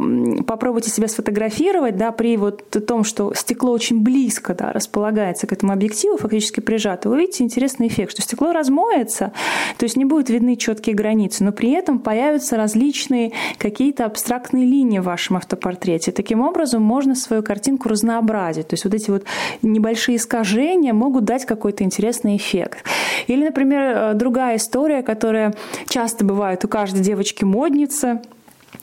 попробуйте 0.48 0.90
себя 0.90 1.08
сфотографировать, 1.08 1.98
да, 1.98 2.12
при 2.12 2.38
вот 2.38 2.64
том, 2.88 3.04
что 3.04 3.34
стекло 3.34 3.72
очень 3.72 4.02
близко 4.02 4.54
да, 4.54 4.72
располагается 4.72 5.48
к 5.48 5.54
этому 5.54 5.74
объективу, 5.74 6.18
фактически 6.18 6.60
прижато, 6.63 7.10
вы 7.10 7.15
увидите 7.15 7.43
интересный 7.43 7.88
эффект, 7.88 8.13
что 8.13 8.21
стекло 8.21 8.52
размоется, 8.52 9.34
то 9.78 9.84
есть 9.84 9.97
не 9.97 10.06
будут 10.06 10.30
видны 10.30 10.56
четкие 10.56 10.95
границы, 10.95 11.43
но 11.43 11.52
при 11.52 11.71
этом 11.71 11.99
появятся 11.99 12.58
различные 12.58 13.32
какие-то 13.58 14.06
абстрактные 14.06 14.65
линии 14.65 14.99
в 14.99 15.04
вашем 15.04 15.38
автопортрете. 15.38 16.12
Таким 16.12 16.41
образом, 16.41 16.82
можно 16.82 17.15
свою 17.15 17.43
картинку 17.43 17.89
разнообразить. 17.89 18.67
То 18.67 18.73
есть 18.73 18.86
вот 18.86 18.93
эти 18.93 19.12
вот 19.12 19.26
небольшие 19.62 20.17
искажения 20.17 20.93
могут 20.93 21.26
дать 21.26 21.45
какой-то 21.45 21.84
интересный 21.84 22.38
эффект. 22.38 22.86
Или, 23.28 23.45
например, 23.45 23.82
э, 23.82 24.13
другая 24.13 24.58
история, 24.58 25.04
которая 25.04 25.54
часто 25.88 26.26
бывает 26.26 26.63
у 26.65 26.67
каждой 26.67 27.02
девочки-модницы– 27.02 28.21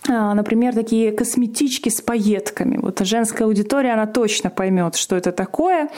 например, 0.09 0.75
такие 0.75 1.13
косметички 1.13 1.89
с 1.89 2.01
пайетками. 2.01 2.79
Вот 2.81 3.01
женская 3.01 3.45
аудитория, 3.45 3.93
она 3.93 4.07
точно 4.07 4.51
поймет, 4.51 4.97
что 4.97 5.17
это 5.17 5.33
такое. 5.33 5.89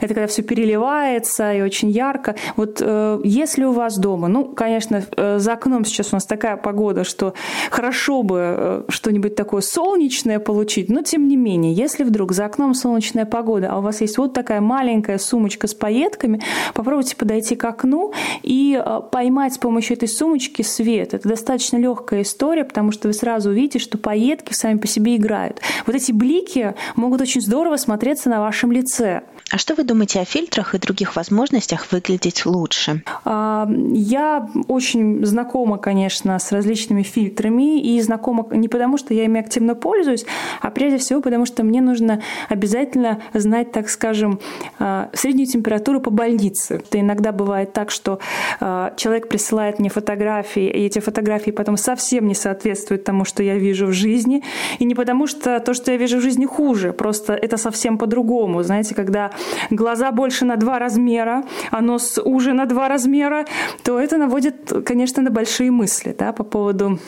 Это 0.00 0.14
когда 0.14 0.26
все 0.26 0.42
переливается 0.42 1.52
и 1.52 1.62
очень 1.62 1.90
ярко. 1.90 2.34
Вот 2.56 2.78
э, 2.80 3.20
если 3.24 3.64
у 3.64 3.72
вас 3.72 3.98
дома, 3.98 4.28
ну, 4.28 4.44
конечно, 4.44 5.02
э, 5.16 5.38
за 5.38 5.52
окном 5.52 5.84
сейчас 5.84 6.12
у 6.12 6.16
нас 6.16 6.26
такая 6.26 6.56
погода, 6.56 7.04
что 7.04 7.34
хорошо 7.70 8.22
бы 8.22 8.38
э, 8.40 8.82
что-нибудь 8.88 9.34
такое 9.34 9.60
солнечное 9.60 10.38
получить, 10.38 10.88
но 10.88 11.02
тем 11.02 11.28
не 11.28 11.36
менее, 11.36 11.72
если 11.72 12.04
вдруг 12.04 12.32
за 12.32 12.46
окном 12.46 12.74
солнечная 12.74 13.26
погода, 13.26 13.70
а 13.72 13.78
у 13.78 13.82
вас 13.82 14.00
есть 14.00 14.18
вот 14.18 14.32
такая 14.32 14.60
маленькая 14.60 15.18
сумочка 15.18 15.66
с 15.66 15.74
пайетками, 15.74 16.40
попробуйте 16.74 17.16
подойти 17.16 17.56
к 17.56 17.64
окну 17.64 18.12
и 18.42 18.82
поймать 19.12 19.54
с 19.54 19.58
помощью 19.58 19.96
этой 19.96 20.08
сумочки 20.08 20.62
свет. 20.62 21.14
Это 21.14 21.28
достаточно 21.28 21.76
легкая 21.76 22.22
история, 22.22 22.64
потому 22.64 22.92
что 22.92 23.08
вы 23.08 23.14
сразу 23.14 23.49
сразу 23.50 23.52
увидите, 23.52 23.78
что 23.78 23.98
пайетки 23.98 24.52
сами 24.54 24.78
по 24.78 24.86
себе 24.86 25.16
играют. 25.16 25.60
Вот 25.86 25.96
эти 25.96 26.12
блики 26.12 26.74
могут 26.96 27.20
очень 27.20 27.40
здорово 27.40 27.76
смотреться 27.76 28.30
на 28.30 28.40
вашем 28.40 28.72
лице. 28.72 29.22
А 29.50 29.58
что 29.58 29.74
вы 29.74 29.84
думаете 29.84 30.20
о 30.20 30.24
фильтрах 30.24 30.74
и 30.74 30.78
других 30.78 31.16
возможностях 31.16 31.90
выглядеть 31.90 32.46
лучше? 32.46 33.02
А, 33.24 33.68
я 33.92 34.48
очень 34.68 35.24
знакома, 35.26 35.78
конечно, 35.78 36.38
с 36.38 36.52
различными 36.52 37.02
фильтрами 37.02 37.80
и 37.80 38.00
знакома 38.00 38.46
не 38.52 38.68
потому, 38.68 38.96
что 38.96 39.14
я 39.14 39.24
ими 39.24 39.40
активно 39.40 39.74
пользуюсь, 39.74 40.24
а 40.60 40.70
прежде 40.70 40.98
всего 40.98 41.20
потому, 41.20 41.46
что 41.46 41.64
мне 41.64 41.80
нужно 41.80 42.22
обязательно 42.48 43.20
знать, 43.34 43.72
так 43.72 43.88
скажем, 43.88 44.38
а, 44.78 45.10
среднюю 45.14 45.46
температуру 45.46 46.00
по 46.00 46.10
больнице. 46.10 46.76
Это 46.76 47.00
иногда 47.00 47.32
бывает 47.32 47.72
так, 47.72 47.90
что 47.90 48.20
а, 48.60 48.94
человек 48.96 49.28
присылает 49.28 49.80
мне 49.80 49.88
фотографии, 49.88 50.66
и 50.66 50.86
эти 50.86 51.00
фотографии 51.00 51.50
потом 51.50 51.76
совсем 51.76 52.28
не 52.28 52.34
соответствуют 52.34 53.04
тому, 53.04 53.24
что 53.30 53.42
я 53.42 53.58
вижу 53.58 53.86
в 53.86 53.92
жизни, 53.92 54.42
и 54.80 54.84
не 54.84 54.94
потому, 54.94 55.26
что 55.26 55.60
то, 55.60 55.74
что 55.74 55.92
я 55.92 55.96
вижу 55.96 56.18
в 56.18 56.20
жизни, 56.20 56.46
хуже, 56.46 56.92
просто 56.92 57.32
это 57.32 57.56
совсем 57.56 57.96
по-другому. 57.98 58.62
Знаете, 58.62 58.94
когда 58.94 59.30
глаза 59.70 60.10
больше 60.10 60.44
на 60.44 60.56
два 60.56 60.78
размера, 60.78 61.44
а 61.70 61.80
нос 61.80 62.18
уже 62.24 62.52
на 62.52 62.66
два 62.66 62.88
размера, 62.88 63.44
то 63.82 63.98
это 63.98 64.18
наводит, 64.18 64.72
конечно, 64.84 65.22
на 65.22 65.30
большие 65.30 65.70
мысли 65.70 66.14
да, 66.18 66.32
по 66.32 66.44
поводу 66.44 66.98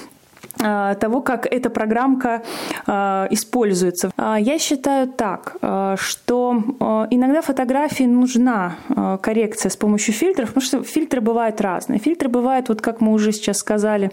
того, 0.57 1.21
как 1.23 1.47
эта 1.47 1.71
программка 1.71 2.43
а, 2.87 3.27
используется. 3.31 4.11
А, 4.17 4.39
я 4.39 4.59
считаю 4.59 5.09
так, 5.09 5.57
что 5.97 6.63
иногда 7.11 7.43
фотографии 7.43 8.05
нужна 8.05 8.77
коррекция 9.23 9.71
с 9.71 9.77
помощью 9.77 10.15
фильтров, 10.15 10.49
потому 10.49 10.65
что 10.65 10.83
фильтры 10.83 11.21
бывают 11.21 11.61
разные. 11.61 11.99
Фильтры 11.99 12.29
бывают, 12.29 12.69
вот 12.69 12.81
как 12.81 13.01
мы 13.01 13.13
уже 13.13 13.33
сейчас 13.33 13.59
сказали, 13.59 14.11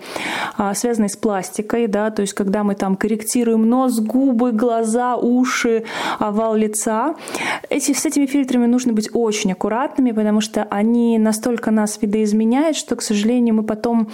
связанные 0.73 1.09
с 1.09 1.17
пластикой, 1.17 1.87
да, 1.87 2.09
то 2.11 2.21
есть 2.21 2.33
когда 2.33 2.63
мы 2.63 2.75
там 2.75 2.95
корректируем 2.95 3.69
нос, 3.69 3.99
губы, 3.99 4.51
глаза, 4.51 5.15
уши, 5.15 5.83
овал 6.19 6.55
лица. 6.55 7.15
Эти, 7.69 7.93
с 7.93 8.05
этими 8.05 8.25
фильтрами 8.25 8.65
нужно 8.65 8.93
быть 8.93 9.09
очень 9.13 9.51
аккуратными, 9.51 10.11
потому 10.11 10.41
что 10.41 10.63
они 10.69 11.17
настолько 11.17 11.71
нас 11.71 11.99
видоизменяют, 12.01 12.77
что, 12.77 12.95
к 12.95 13.01
сожалению, 13.01 13.55
мы 13.55 13.63
потом 13.63 14.09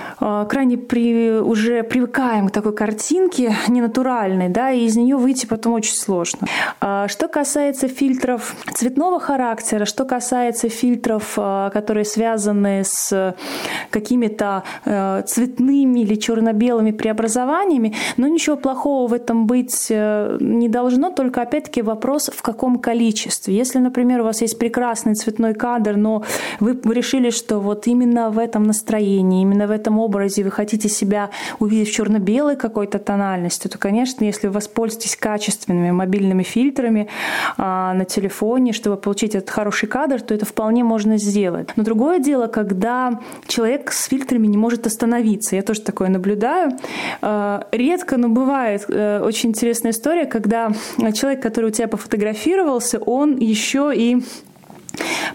а, 0.00 0.01
крайне 0.48 0.78
при, 0.78 1.40
уже 1.40 1.82
привыкаем 1.82 2.48
к 2.48 2.52
такой 2.52 2.72
картинке 2.72 3.56
ненатуральной, 3.66 4.48
да, 4.48 4.70
и 4.70 4.84
из 4.84 4.96
нее 4.96 5.16
выйти 5.16 5.46
потом 5.46 5.72
очень 5.72 5.94
сложно. 5.94 6.46
А, 6.80 7.08
что 7.08 7.26
касается 7.26 7.88
фильтров 7.88 8.54
цветного 8.72 9.18
характера, 9.18 9.84
что 9.84 10.04
касается 10.04 10.68
фильтров, 10.68 11.34
а, 11.36 11.70
которые 11.70 12.04
связаны 12.04 12.82
с 12.84 13.34
какими-то 13.90 14.62
цветными 15.26 16.00
или 16.00 16.14
черно-белыми 16.14 16.92
преобразованиями, 16.92 17.94
но 18.16 18.28
ничего 18.28 18.56
плохого 18.56 19.08
в 19.08 19.12
этом 19.12 19.46
быть 19.46 19.88
э, 19.90 20.36
не 20.40 20.68
должно, 20.68 21.10
только 21.10 21.42
опять-таки 21.42 21.82
вопрос, 21.82 22.30
в 22.32 22.42
каком 22.42 22.78
количестве. 22.78 23.56
Если, 23.56 23.78
например, 23.78 24.20
у 24.20 24.24
вас 24.24 24.40
есть 24.40 24.58
прекрасный 24.58 25.14
цветной 25.14 25.54
кадр, 25.54 25.96
но 25.96 26.22
вы 26.60 26.78
решили, 26.92 27.30
что 27.30 27.58
вот 27.58 27.86
именно 27.86 28.30
в 28.30 28.38
этом 28.38 28.64
настроении, 28.64 29.42
именно 29.42 29.66
в 29.66 29.70
этом 29.70 29.98
образе 29.98 30.11
образе 30.12 30.44
вы 30.44 30.50
хотите 30.50 30.88
себя 30.88 31.30
увидеть 31.58 31.88
в 31.88 31.92
черно-белой 31.92 32.56
какой-то 32.56 32.98
тональности, 32.98 33.68
то, 33.68 33.78
конечно, 33.78 34.24
если 34.24 34.46
вы 34.46 34.54
воспользуетесь 34.54 35.16
качественными 35.16 35.90
мобильными 35.90 36.42
фильтрами 36.42 37.08
а, 37.56 37.94
на 37.94 38.04
телефоне, 38.04 38.72
чтобы 38.72 38.96
получить 38.96 39.34
этот 39.34 39.50
хороший 39.50 39.88
кадр, 39.88 40.20
то 40.20 40.34
это 40.34 40.44
вполне 40.44 40.84
можно 40.84 41.18
сделать. 41.18 41.70
Но 41.76 41.82
другое 41.82 42.18
дело, 42.18 42.46
когда 42.46 43.20
человек 43.46 43.92
с 43.92 44.06
фильтрами 44.06 44.46
не 44.46 44.56
может 44.56 44.86
остановиться. 44.86 45.56
Я 45.56 45.62
тоже 45.62 45.80
такое 45.80 46.08
наблюдаю. 46.08 46.72
А, 47.20 47.66
редко, 47.72 48.16
но 48.16 48.28
бывает 48.28 48.84
а, 48.88 49.24
очень 49.24 49.50
интересная 49.50 49.92
история, 49.92 50.26
когда 50.26 50.70
человек, 51.14 51.42
который 51.42 51.66
у 51.66 51.70
тебя 51.70 51.88
пофотографировался, 51.88 52.98
он 52.98 53.36
еще 53.38 53.92
и 53.94 54.22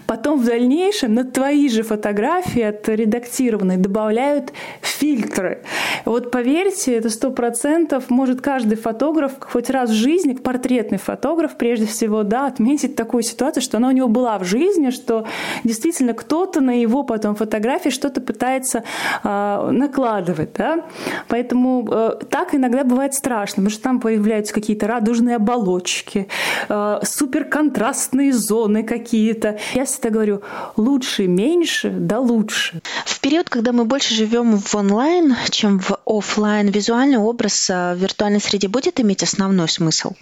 Потом 0.06 0.40
в 0.40 0.44
дальнейшем 0.44 1.14
на 1.14 1.24
твои 1.24 1.68
же 1.68 1.82
фотографии 1.82 2.62
отредактированные 2.62 3.78
добавляют 3.78 4.52
фильтры. 4.80 5.62
Вот 6.04 6.30
поверьте, 6.30 6.94
это 6.96 7.10
сто 7.10 7.30
процентов 7.30 8.10
может 8.10 8.40
каждый 8.40 8.76
фотограф 8.76 9.32
хоть 9.40 9.70
раз 9.70 9.90
в 9.90 9.94
жизни, 9.94 10.34
портретный 10.34 10.98
фотограф 10.98 11.56
прежде 11.56 11.86
всего, 11.86 12.22
да, 12.22 12.46
отметить 12.46 12.96
такую 12.96 13.22
ситуацию, 13.22 13.62
что 13.62 13.76
она 13.76 13.88
у 13.88 13.92
него 13.92 14.08
была 14.08 14.38
в 14.38 14.44
жизни, 14.44 14.90
что 14.90 15.26
действительно 15.64 16.14
кто-то 16.14 16.60
на 16.60 16.80
его 16.80 17.02
потом 17.02 17.34
фотографии 17.34 17.90
что-то 17.90 18.20
пытается 18.20 18.84
э, 19.24 19.70
накладывать, 19.70 20.50
да. 20.56 20.84
Поэтому 21.28 21.86
э, 21.90 22.10
так 22.30 22.54
иногда 22.54 22.84
бывает 22.84 23.14
страшно, 23.14 23.56
потому 23.56 23.70
что 23.70 23.82
там 23.82 24.00
появляются 24.00 24.54
какие-то 24.54 24.86
радужные 24.86 25.36
оболочки, 25.36 26.28
э, 26.68 27.00
суперконтрастные 27.02 28.32
зоны 28.32 28.82
какие-то. 28.82 29.47
Я 29.74 29.84
всегда 29.84 30.10
говорю, 30.10 30.42
лучше 30.76 31.26
меньше, 31.26 31.90
да 31.90 32.18
лучше. 32.18 32.80
В 33.04 33.20
период, 33.20 33.48
когда 33.48 33.72
мы 33.72 33.84
больше 33.84 34.14
живем 34.14 34.58
в 34.58 34.74
онлайн, 34.74 35.36
чем 35.50 35.78
в 35.78 35.98
офлайн, 36.06 36.68
визуальный 36.68 37.18
образ 37.18 37.70
э, 37.70 37.94
в 37.94 37.98
виртуальной 37.98 38.40
среде 38.40 38.68
будет 38.68 39.00
иметь 39.00 39.22
основной 39.22 39.68
смысл? 39.68 40.12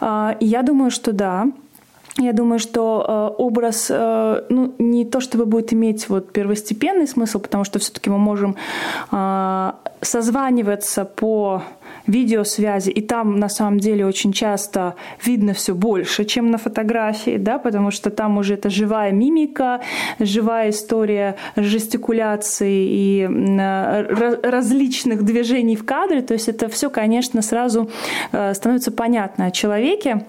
А, 0.00 0.36
я 0.40 0.62
думаю, 0.62 0.90
что 0.90 1.12
да. 1.12 1.46
Я 2.18 2.32
думаю, 2.32 2.58
что 2.58 3.04
э, 3.38 3.42
образ, 3.42 3.88
э, 3.90 4.44
ну, 4.48 4.74
не 4.78 5.04
то 5.04 5.20
чтобы 5.20 5.44
будет 5.44 5.72
иметь 5.74 6.08
вот 6.08 6.32
первостепенный 6.32 7.06
смысл, 7.06 7.40
потому 7.40 7.64
что 7.64 7.78
все-таки 7.78 8.08
мы 8.08 8.16
можем 8.16 8.56
э, 9.12 9.72
созваниваться 10.00 11.04
по 11.04 11.62
видеосвязи, 12.06 12.90
и 12.90 13.00
там 13.00 13.38
на 13.38 13.48
самом 13.48 13.78
деле 13.78 14.06
очень 14.06 14.32
часто 14.32 14.94
видно 15.24 15.52
все 15.54 15.74
больше, 15.74 16.24
чем 16.24 16.50
на 16.50 16.58
фотографии, 16.58 17.36
да, 17.36 17.58
потому 17.58 17.90
что 17.90 18.10
там 18.10 18.38
уже 18.38 18.54
это 18.54 18.70
живая 18.70 19.12
мимика, 19.12 19.80
живая 20.18 20.70
история 20.70 21.36
жестикуляции 21.56 22.86
и 22.88 23.28
э, 23.28 24.40
различных 24.42 25.24
движений 25.24 25.76
в 25.76 25.84
кадре, 25.84 26.22
то 26.22 26.34
есть 26.34 26.48
это 26.48 26.68
все, 26.68 26.90
конечно, 26.90 27.42
сразу 27.42 27.90
э, 28.32 28.54
становится 28.54 28.92
понятно 28.92 29.46
о 29.46 29.50
человеке. 29.50 30.24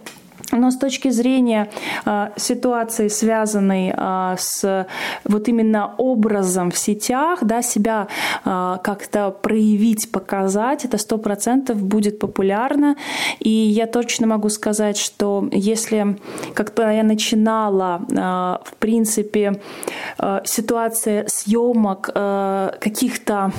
Но 0.57 0.71
с 0.71 0.77
точки 0.77 1.09
зрения 1.09 1.69
э, 2.05 2.29
ситуации, 2.35 3.07
связанной 3.07 3.93
э, 3.95 4.35
с 4.37 4.87
вот 5.23 5.47
именно 5.47 5.93
образом 5.97 6.71
в 6.71 6.77
сетях, 6.77 7.39
да, 7.41 7.61
себя 7.61 8.07
э, 8.45 8.77
как-то 8.83 9.31
проявить, 9.31 10.11
показать, 10.11 10.85
это 10.85 10.97
сто 10.97 11.17
процентов 11.17 11.81
будет 11.81 12.19
популярно. 12.19 12.95
И 13.39 13.49
я 13.49 13.87
точно 13.87 14.27
могу 14.27 14.49
сказать, 14.49 14.97
что 14.97 15.47
если, 15.51 16.17
когда 16.53 16.91
я 16.91 17.03
начинала, 17.03 18.01
э, 18.09 18.15
в 18.69 18.73
принципе, 18.79 19.59
э, 20.19 20.41
ситуация 20.45 21.25
съемок 21.27 22.09
э, 22.13 22.71
каких-то 22.79 23.51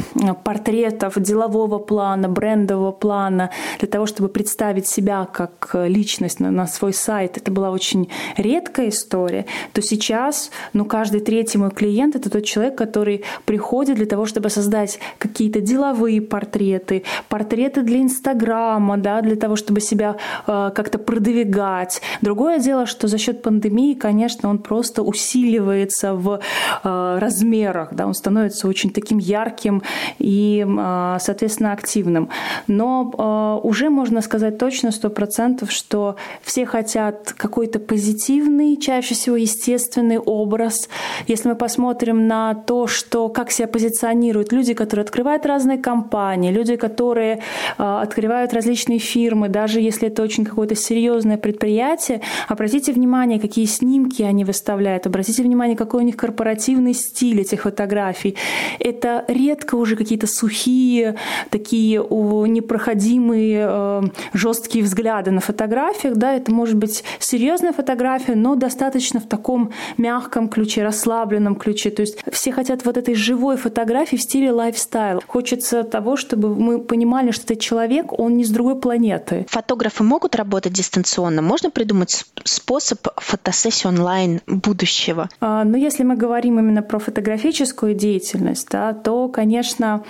портретов 0.44 1.18
делового 1.18 1.78
плана, 1.78 2.28
брендового 2.28 2.92
плана, 2.92 3.50
для 3.78 3.88
того, 3.88 4.06
чтобы 4.06 4.28
представить 4.28 4.86
себя 4.86 5.26
как 5.32 5.70
личность 5.74 6.40
на, 6.40 6.50
на 6.50 6.66
свой 6.66 6.87
свой 6.88 6.94
сайт, 6.94 7.36
это 7.36 7.50
была 7.50 7.70
очень 7.70 8.08
редкая 8.36 8.88
история, 8.88 9.44
то 9.72 9.82
сейчас, 9.82 10.50
ну, 10.72 10.84
каждый 10.84 11.20
третий 11.20 11.58
мой 11.58 11.70
клиент— 11.70 12.16
это 12.16 12.30
тот 12.30 12.44
человек, 12.44 12.76
который 12.76 13.24
приходит 13.44 13.96
для 13.96 14.06
того, 14.06 14.26
чтобы 14.26 14.50
создать 14.50 14.98
какие-то 15.18 15.60
деловые 15.60 16.20
портреты, 16.20 17.02
портреты 17.28 17.82
для 17.82 17.98
Инстаграма, 17.98 18.96
да, 18.96 19.20
для 19.20 19.36
того, 19.36 19.56
чтобы 19.56 19.80
себя 19.80 20.16
э, 20.46 20.70
как-то 20.74 20.98
продвигать. 20.98 22.00
Другое 22.22 22.58
дело, 22.58 22.86
что 22.86 23.08
за 23.08 23.18
счет 23.18 23.42
пандемии, 23.42 23.94
конечно, 23.94 24.48
он 24.48 24.58
просто 24.58 25.02
усиливается 25.02 26.14
в 26.14 26.40
э, 26.84 27.18
размерах, 27.20 27.88
да, 27.92 28.06
он 28.06 28.14
становится 28.14 28.68
очень 28.68 28.90
таким 28.90 29.18
ярким 29.18 29.82
и, 30.18 30.64
э, 30.66 31.16
соответственно, 31.20 31.72
активным. 31.72 32.28
Но 32.66 33.60
э, 33.62 33.66
уже 33.66 33.90
можно 33.90 34.22
сказать 34.22 34.58
точно, 34.58 34.92
сто 34.92 35.10
процентов, 35.10 35.70
что 35.70 36.16
все 36.42 36.64
хотят 36.68 37.32
какой-то 37.32 37.80
позитивный, 37.80 38.76
чаще 38.76 39.14
всего 39.14 39.36
естественный 39.36 40.18
образ. 40.18 40.88
Если 41.26 41.48
мы 41.48 41.56
посмотрим 41.56 42.28
на 42.28 42.54
то, 42.54 42.86
что, 42.86 43.28
как 43.28 43.50
себя 43.50 43.66
позиционируют 43.66 44.52
люди, 44.52 44.74
которые 44.74 45.02
открывают 45.02 45.46
разные 45.46 45.78
компании, 45.78 46.52
люди, 46.52 46.76
которые 46.76 47.40
э, 47.78 47.82
открывают 47.82 48.52
различные 48.52 48.98
фирмы, 48.98 49.48
даже 49.48 49.80
если 49.80 50.08
это 50.08 50.22
очень 50.22 50.44
какое-то 50.44 50.74
серьезное 50.74 51.38
предприятие, 51.38 52.20
обратите 52.48 52.92
внимание, 52.92 53.40
какие 53.40 53.64
снимки 53.66 54.22
они 54.22 54.44
выставляют, 54.44 55.06
обратите 55.06 55.42
внимание, 55.42 55.76
какой 55.76 56.02
у 56.02 56.04
них 56.04 56.16
корпоративный 56.16 56.94
стиль 56.94 57.40
этих 57.40 57.62
фотографий. 57.62 58.36
Это 58.78 59.24
редко 59.28 59.74
уже 59.76 59.96
какие-то 59.96 60.26
сухие, 60.26 61.16
такие 61.50 61.98
непроходимые, 62.00 63.66
э, 63.68 64.02
жесткие 64.32 64.84
взгляды 64.84 65.30
на 65.30 65.40
фотографиях, 65.40 66.16
да, 66.16 66.34
это 66.34 66.52
может 66.58 66.76
быть 66.76 67.04
серьезная 67.20 67.72
фотография, 67.72 68.34
но 68.34 68.56
достаточно 68.56 69.20
в 69.20 69.28
таком 69.28 69.70
мягком 69.96 70.48
ключе, 70.48 70.82
расслабленном 70.82 71.54
ключе. 71.54 71.90
То 71.90 72.02
есть 72.02 72.18
все 72.32 72.50
хотят 72.50 72.84
вот 72.84 72.96
этой 72.96 73.14
живой 73.14 73.56
фотографии 73.56 74.16
в 74.16 74.22
стиле 74.22 74.50
лайфстайл. 74.50 75.22
Хочется 75.24 75.84
того, 75.84 76.16
чтобы 76.16 76.56
мы 76.56 76.80
понимали, 76.80 77.30
что 77.30 77.44
этот 77.44 77.60
человек, 77.60 78.18
он 78.18 78.36
не 78.36 78.44
с 78.44 78.50
другой 78.50 78.80
планеты. 78.80 79.46
Фотографы 79.48 80.02
могут 80.02 80.34
работать 80.34 80.72
дистанционно? 80.72 81.42
Можно 81.42 81.70
придумать 81.70 82.26
способ 82.42 83.06
фотосессии 83.16 83.86
онлайн 83.86 84.40
будущего? 84.48 85.28
А, 85.40 85.62
но 85.62 85.76
если 85.76 86.02
мы 86.02 86.16
говорим 86.16 86.58
именно 86.58 86.82
про 86.82 86.98
фотографическую 86.98 87.94
деятельность, 87.94 88.66
да, 88.70 88.94
то, 88.94 89.28
конечно, 89.28 90.02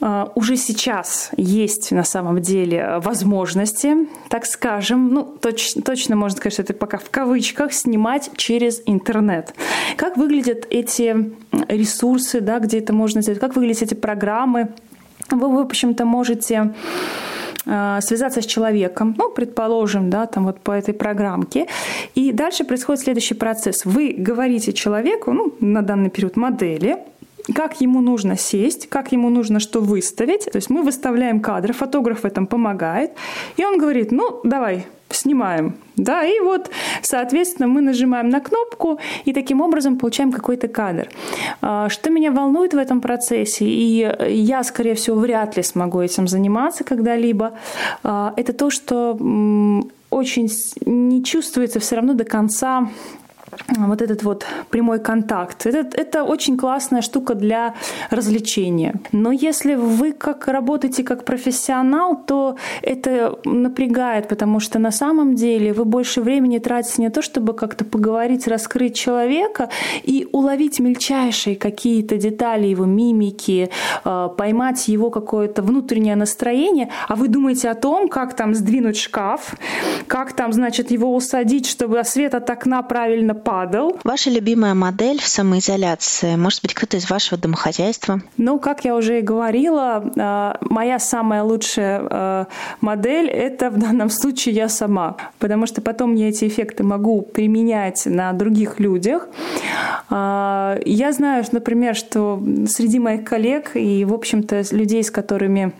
а, 0.00 0.30
уже 0.36 0.56
сейчас 0.56 1.30
есть 1.36 1.90
на 1.90 2.04
самом 2.04 2.40
деле 2.40 3.00
возможности, 3.02 3.96
так 4.28 4.46
скажем, 4.46 5.08
ну, 5.12 5.24
точ, 5.24 5.74
точно 5.82 6.16
можно 6.16 6.36
сказать, 6.36 6.54
что 6.54 6.62
это 6.62 6.74
пока 6.74 6.98
в 6.98 7.10
кавычках, 7.10 7.72
снимать 7.72 8.30
через 8.36 8.82
интернет. 8.86 9.54
Как 9.96 10.16
выглядят 10.16 10.66
эти 10.70 11.32
ресурсы, 11.68 12.40
да, 12.40 12.58
где 12.58 12.78
это 12.78 12.92
можно 12.92 13.22
сделать, 13.22 13.40
как 13.40 13.56
выглядят 13.56 13.82
эти 13.82 13.94
программы, 13.94 14.68
вы, 15.30 15.48
в 15.48 15.58
общем-то, 15.58 16.04
можете 16.04 16.74
а, 17.66 18.00
связаться 18.00 18.42
с 18.42 18.46
человеком, 18.46 19.14
ну, 19.16 19.30
предположим, 19.30 20.10
да, 20.10 20.26
там 20.26 20.46
вот 20.46 20.60
по 20.60 20.72
этой 20.72 20.94
программке. 20.94 21.66
И 22.14 22.32
дальше 22.32 22.64
происходит 22.64 23.02
следующий 23.02 23.34
процесс. 23.34 23.84
Вы 23.84 24.14
говорите 24.16 24.72
человеку, 24.72 25.32
ну, 25.32 25.54
на 25.60 25.82
данный 25.82 26.10
период 26.10 26.36
модели, 26.36 26.98
как 27.54 27.80
ему 27.80 28.00
нужно 28.00 28.36
сесть, 28.36 28.88
как 28.88 29.12
ему 29.12 29.30
нужно 29.30 29.60
что 29.60 29.80
выставить. 29.80 30.46
То 30.46 30.56
есть 30.56 30.70
мы 30.70 30.82
выставляем 30.82 31.40
кадры, 31.40 31.72
фотограф 31.72 32.20
в 32.20 32.24
этом 32.24 32.46
помогает. 32.46 33.12
И 33.56 33.64
он 33.64 33.78
говорит, 33.78 34.12
ну, 34.12 34.40
давай, 34.44 34.86
снимаем. 35.14 35.76
Да, 35.96 36.24
и 36.24 36.40
вот, 36.40 36.70
соответственно, 37.02 37.68
мы 37.68 37.80
нажимаем 37.82 38.28
на 38.30 38.40
кнопку 38.40 38.98
и 39.24 39.32
таким 39.32 39.60
образом 39.60 39.98
получаем 39.98 40.32
какой-то 40.32 40.68
кадр. 40.68 41.08
А, 41.60 41.88
что 41.88 42.10
меня 42.10 42.32
волнует 42.32 42.74
в 42.74 42.78
этом 42.78 43.00
процессе, 43.00 43.64
и 43.66 44.08
я, 44.28 44.62
скорее 44.64 44.94
всего, 44.94 45.16
вряд 45.16 45.56
ли 45.56 45.62
смогу 45.62 46.00
этим 46.00 46.28
заниматься 46.28 46.84
когда-либо, 46.84 47.52
а, 48.02 48.32
это 48.36 48.52
то, 48.52 48.70
что 48.70 49.18
очень 50.10 50.50
не 50.86 51.24
чувствуется 51.24 51.80
все 51.80 51.96
равно 51.96 52.14
до 52.14 52.24
конца 52.24 52.88
вот 53.76 54.02
этот 54.02 54.22
вот 54.22 54.44
прямой 54.70 55.00
контакт. 55.00 55.66
Это, 55.66 55.96
это 55.96 56.24
очень 56.24 56.56
классная 56.56 57.02
штука 57.02 57.34
для 57.34 57.74
развлечения. 58.10 58.94
Но 59.12 59.32
если 59.32 59.74
вы 59.74 60.12
как 60.12 60.48
работаете 60.48 61.02
как 61.02 61.24
профессионал, 61.24 62.16
то 62.16 62.56
это 62.82 63.38
напрягает, 63.44 64.28
потому 64.28 64.60
что 64.60 64.78
на 64.78 64.90
самом 64.90 65.34
деле 65.34 65.72
вы 65.72 65.84
больше 65.84 66.20
времени 66.20 66.58
тратите 66.58 67.02
не 67.02 67.10
то, 67.10 67.22
чтобы 67.22 67.54
как-то 67.54 67.84
поговорить, 67.84 68.46
раскрыть 68.46 68.94
человека 68.96 69.68
и 70.02 70.28
уловить 70.32 70.80
мельчайшие 70.80 71.56
какие-то 71.56 72.16
детали 72.16 72.66
его 72.66 72.84
мимики, 72.84 73.70
а, 74.04 74.28
поймать 74.28 74.88
его 74.88 75.10
какое-то 75.10 75.62
внутреннее 75.62 76.16
настроение, 76.16 76.90
а 77.08 77.16
вы 77.16 77.28
думаете 77.28 77.70
о 77.70 77.74
том, 77.74 78.08
как 78.08 78.34
там 78.34 78.54
сдвинуть 78.54 78.96
шкаф, 78.96 79.54
как 80.06 80.32
там, 80.32 80.52
значит, 80.52 80.90
его 80.90 81.14
усадить, 81.14 81.66
чтобы 81.66 82.02
свет 82.04 82.34
от 82.34 82.48
окна 82.50 82.82
правильно 82.82 83.34
падал. 83.42 83.98
Ваша 84.04 84.30
любимая 84.30 84.74
модель 84.74 85.20
в 85.20 85.26
самоизоляции? 85.26 86.36
Может 86.36 86.62
быть, 86.62 86.74
кто-то 86.74 86.96
из 86.96 87.10
вашего 87.10 87.40
домохозяйства? 87.40 88.20
Ну, 88.36 88.58
как 88.58 88.84
я 88.84 88.94
уже 88.94 89.18
и 89.18 89.22
говорила, 89.22 90.04
а, 90.18 90.58
моя 90.60 90.98
самая 90.98 91.42
лучшая 91.42 92.00
а, 92.02 92.46
модель— 92.80 93.28
это 93.30 93.70
в 93.70 93.78
данном 93.78 94.10
случае 94.10 94.54
я 94.54 94.68
сама. 94.68 95.16
Потому 95.38 95.66
что 95.66 95.80
потом 95.80 96.14
я 96.14 96.28
эти 96.28 96.46
эффекты 96.46 96.82
могу 96.82 97.22
применять 97.22 98.06
на 98.06 98.32
других 98.32 98.80
людях. 98.80 99.28
А, 100.08 100.78
я 100.84 101.12
знаю, 101.12 101.44
например, 101.52 101.94
что 101.94 102.42
среди 102.66 102.98
моих 102.98 103.24
коллег 103.24 103.72
и, 103.74 104.04
в 104.04 104.14
общем-то, 104.14 104.62
людей, 104.72 105.02
с 105.02 105.10
которыми 105.10 105.72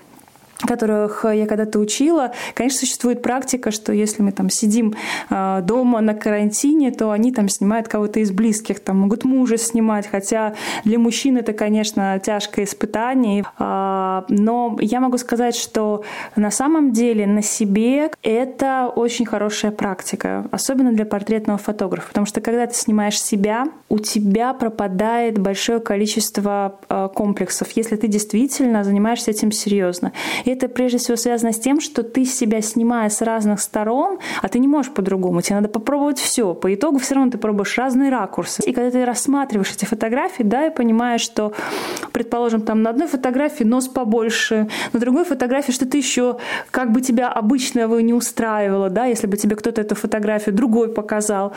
которых 0.66 1.24
я 1.24 1.46
когда-то 1.46 1.78
учила, 1.78 2.32
конечно, 2.54 2.80
существует 2.80 3.22
практика, 3.22 3.70
что 3.70 3.92
если 3.92 4.22
мы 4.22 4.32
там 4.32 4.50
сидим 4.50 4.94
э, 5.30 5.60
дома 5.62 6.00
на 6.00 6.14
карантине, 6.14 6.90
то 6.90 7.10
они 7.10 7.32
там 7.32 7.48
снимают 7.48 7.88
кого-то 7.88 8.20
из 8.20 8.30
близких, 8.30 8.80
там 8.80 8.98
могут 8.98 9.24
мужа 9.24 9.56
снимать, 9.56 10.06
хотя 10.06 10.54
для 10.84 10.98
мужчин 10.98 11.36
это, 11.36 11.52
конечно, 11.52 12.20
тяжкое 12.24 12.64
испытание. 12.64 13.44
Э, 13.58 14.22
но 14.28 14.76
я 14.80 15.00
могу 15.00 15.18
сказать, 15.18 15.56
что 15.56 16.04
на 16.36 16.50
самом 16.50 16.92
деле 16.92 17.26
на 17.26 17.42
себе 17.42 18.10
это 18.22 18.92
очень 18.94 19.26
хорошая 19.26 19.70
практика, 19.70 20.46
особенно 20.50 20.92
для 20.92 21.06
портретного 21.06 21.58
фотографа, 21.58 22.08
потому 22.08 22.26
что 22.26 22.40
когда 22.40 22.66
ты 22.66 22.74
снимаешь 22.74 23.20
себя, 23.20 23.66
у 23.88 23.98
тебя 23.98 24.52
пропадает 24.52 25.38
большое 25.38 25.80
количество 25.80 26.78
э, 26.88 27.08
комплексов, 27.14 27.70
если 27.72 27.96
ты 27.96 28.08
действительно 28.08 28.84
занимаешься 28.84 29.30
этим 29.30 29.52
серьезно 29.52 30.12
это 30.50 30.68
прежде 30.68 30.98
всего 30.98 31.16
связано 31.16 31.52
с 31.52 31.58
тем, 31.58 31.80
что 31.80 32.02
ты 32.02 32.24
себя 32.24 32.60
снимая 32.60 33.08
с 33.08 33.20
разных 33.22 33.60
сторон, 33.60 34.18
а 34.42 34.48
ты 34.48 34.58
не 34.58 34.68
можешь 34.68 34.92
по-другому, 34.92 35.42
тебе 35.42 35.56
надо 35.56 35.68
попробовать 35.68 36.18
все. 36.18 36.54
По 36.54 36.72
итогу 36.74 36.98
все 36.98 37.14
равно 37.14 37.30
ты 37.30 37.38
пробуешь 37.38 37.76
разные 37.78 38.10
ракурсы. 38.10 38.62
И 38.66 38.72
когда 38.72 38.90
ты 38.90 39.04
рассматриваешь 39.04 39.72
эти 39.72 39.84
фотографии, 39.84 40.42
да, 40.42 40.66
и 40.66 40.74
понимаешь, 40.74 41.20
что, 41.20 41.52
предположим, 42.12 42.62
там 42.62 42.82
на 42.82 42.90
одной 42.90 43.08
фотографии 43.08 43.64
нос 43.64 43.88
побольше, 43.88 44.68
на 44.92 45.00
другой 45.00 45.24
фотографии 45.24 45.72
что-то 45.72 45.96
еще, 45.96 46.38
как 46.70 46.92
бы 46.92 47.00
тебя 47.00 47.28
обычного 47.28 47.98
не 47.98 48.14
устраивало, 48.14 48.90
да, 48.90 49.06
если 49.06 49.26
бы 49.26 49.36
тебе 49.36 49.56
кто-то 49.56 49.80
эту 49.80 49.94
фотографию 49.94 50.54
другой 50.54 50.92
показал. 50.92 51.52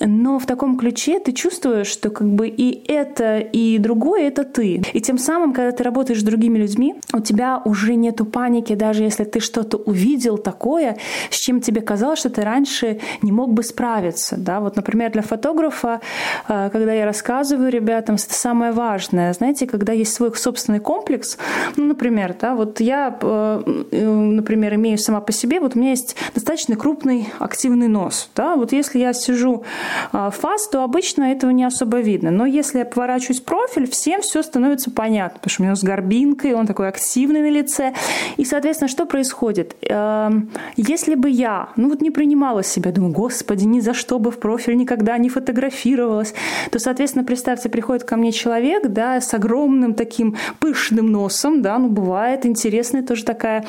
Но 0.00 0.38
в 0.38 0.46
таком 0.46 0.78
ключе 0.78 1.18
ты 1.18 1.32
чувствуешь, 1.32 1.86
что 1.86 2.10
как 2.10 2.28
бы 2.28 2.48
и 2.48 2.82
это, 2.90 3.38
и 3.38 3.78
другое— 3.78 4.22
это 4.28 4.44
ты. 4.44 4.82
И 4.92 5.00
тем 5.00 5.18
самым, 5.18 5.52
когда 5.52 5.72
ты 5.72 5.82
работаешь 5.84 6.20
с 6.20 6.24
другими 6.24 6.58
людьми, 6.58 6.94
у 7.12 7.20
тебя 7.20 7.60
уже 7.64 7.94
нет 7.94 8.20
нету 8.22 8.24
паники, 8.24 8.74
даже 8.74 9.02
если 9.02 9.24
ты 9.24 9.40
что-то 9.40 9.76
увидел 9.76 10.38
такое, 10.38 10.96
с 11.30 11.36
чем 11.36 11.60
тебе 11.60 11.80
казалось, 11.80 12.18
что 12.18 12.30
ты 12.30 12.42
раньше 12.42 12.98
не 13.22 13.32
мог 13.32 13.52
бы 13.52 13.62
справиться. 13.62 14.36
Да? 14.36 14.60
Вот, 14.60 14.76
например, 14.76 15.12
для 15.12 15.22
фотографа, 15.22 16.00
э, 16.48 16.70
когда 16.72 16.92
я 16.92 17.04
рассказываю 17.04 17.70
ребятам, 17.70 18.16
это 18.16 18.34
самое 18.34 18.72
важное. 18.72 19.32
Знаете, 19.32 19.66
когда 19.66 19.92
есть 19.92 20.14
свой 20.14 20.34
собственный 20.34 20.80
комплекс, 20.80 21.38
ну, 21.76 21.84
например, 21.84 22.34
да, 22.40 22.54
вот 22.54 22.80
я, 22.80 23.16
э, 23.20 23.84
э, 23.92 24.10
например, 24.10 24.74
имею 24.74 24.98
сама 24.98 25.20
по 25.20 25.32
себе, 25.32 25.60
вот 25.60 25.76
у 25.76 25.78
меня 25.78 25.90
есть 25.90 26.16
достаточно 26.34 26.76
крупный 26.76 27.28
активный 27.38 27.88
нос. 27.88 28.30
Да? 28.36 28.56
Вот 28.56 28.72
если 28.72 28.98
я 28.98 29.12
сижу 29.12 29.64
фас, 30.12 30.68
то 30.68 30.84
обычно 30.84 31.32
этого 31.32 31.52
не 31.52 31.64
особо 31.64 32.00
видно. 32.00 32.30
Но 32.30 32.46
если 32.46 32.78
я 32.78 32.84
поворачиваюсь 32.84 33.40
профиль, 33.40 33.86
всем 33.90 34.20
все 34.20 34.42
становится 34.42 34.90
понятно, 34.90 35.38
потому 35.38 35.50
что 35.50 35.62
у 35.62 35.66
меня 35.66 35.76
с 35.76 35.82
горбинкой, 35.82 36.54
он 36.54 36.66
такой 36.66 36.88
активный 36.88 37.42
на 37.42 37.50
лице, 37.50 37.92
И, 38.36 38.44
соответственно, 38.44 38.88
что 38.88 39.06
происходит? 39.06 39.76
Эм, 39.82 40.50
если 40.76 41.14
бы 41.14 41.30
я, 41.30 41.68
ну 41.76 41.88
вот 41.88 42.00
не 42.00 42.10
принимала 42.10 42.62
себя, 42.62 42.92
думаю, 42.92 43.12
господи, 43.12 43.64
ни 43.64 43.80
за 43.80 43.94
что 43.94 44.18
бы 44.18 44.30
в 44.30 44.38
профиль 44.38 44.76
никогда 44.76 45.18
не 45.18 45.28
фотографировалась, 45.28 46.34
то, 46.70 46.78
соответственно, 46.78 47.24
представьте, 47.24 47.68
приходит 47.68 48.04
ко 48.04 48.16
мне 48.16 48.32
человек, 48.32 48.88
да, 48.88 49.20
с 49.20 49.32
огромным 49.34 49.94
таким 49.94 50.36
пышным 50.58 51.10
носом, 51.10 51.62
да, 51.62 51.78
ну 51.78 51.88
бывает, 51.88 52.46
интересная 52.46 53.02
тоже 53.02 53.24
такая 53.24 53.64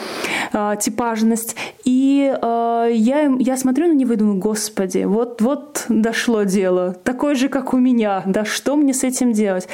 э, 0.51 0.75
типажность. 0.79 1.55
И 1.85 2.33
э, 2.33 2.89
я, 2.91 3.35
я 3.39 3.57
смотрю 3.57 3.87
на 3.87 3.93
него 3.93 4.13
и 4.13 4.15
думаю, 4.15 4.39
господи, 4.39 5.03
вот, 5.03 5.41
вот 5.41 5.85
дошло 5.89 6.43
дело, 6.43 6.95
такой 7.03 7.35
же, 7.35 7.49
как 7.49 7.73
у 7.73 7.77
меня, 7.77 8.23
да, 8.25 8.45
что 8.45 8.75
мне 8.75 8.93
с 8.93 9.03
этим 9.03 9.33
делать? 9.33 9.67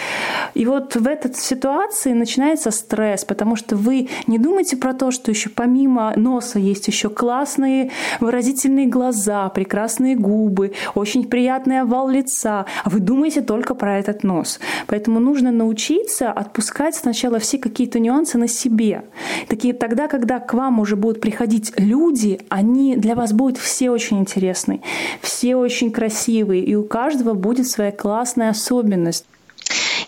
И 0.53 0.65
вот 0.65 0.95
в 0.95 1.07
этой 1.07 1.33
ситуации 1.33 2.13
начинается 2.13 2.71
стресс, 2.71 3.25
потому 3.25 3.55
что 3.55 3.75
вы 3.75 4.09
не 4.27 4.37
думаете 4.37 4.48
про 4.79 4.93
то, 4.93 5.11
что 5.11 5.31
еще 5.31 5.49
помимо 5.49 6.13
носа 6.15 6.59
есть 6.59 6.87
еще 6.87 7.09
классные 7.09 7.91
выразительные 8.19 8.87
глаза, 8.87 9.49
прекрасные 9.49 10.15
губы, 10.15 10.73
очень 10.95 11.27
приятный 11.27 11.81
овал 11.81 12.09
лица, 12.09 12.65
а 12.83 12.89
вы 12.89 12.99
думаете 12.99 13.41
только 13.41 13.75
про 13.75 13.99
этот 13.99 14.23
нос. 14.23 14.59
Поэтому 14.87 15.19
нужно 15.19 15.51
научиться 15.51 16.31
отпускать 16.31 16.95
сначала 16.95 17.39
все 17.39 17.57
какие-то 17.57 17.99
нюансы 17.99 18.37
на 18.37 18.47
себе. 18.47 19.03
Такие 19.47 19.73
тогда, 19.73 20.07
когда 20.07 20.39
к 20.39 20.53
вам 20.53 20.79
уже 20.79 20.95
будут 20.95 21.21
приходить 21.21 21.73
люди, 21.77 22.39
они 22.49 22.95
для 22.95 23.15
вас 23.15 23.33
будут 23.33 23.57
все 23.57 23.89
очень 23.89 24.19
интересны, 24.19 24.81
все 25.21 25.55
очень 25.55 25.91
красивые, 25.91 26.63
и 26.63 26.75
у 26.75 26.83
каждого 26.83 27.33
будет 27.33 27.67
своя 27.67 27.91
классная 27.91 28.49
особенность. 28.49 29.25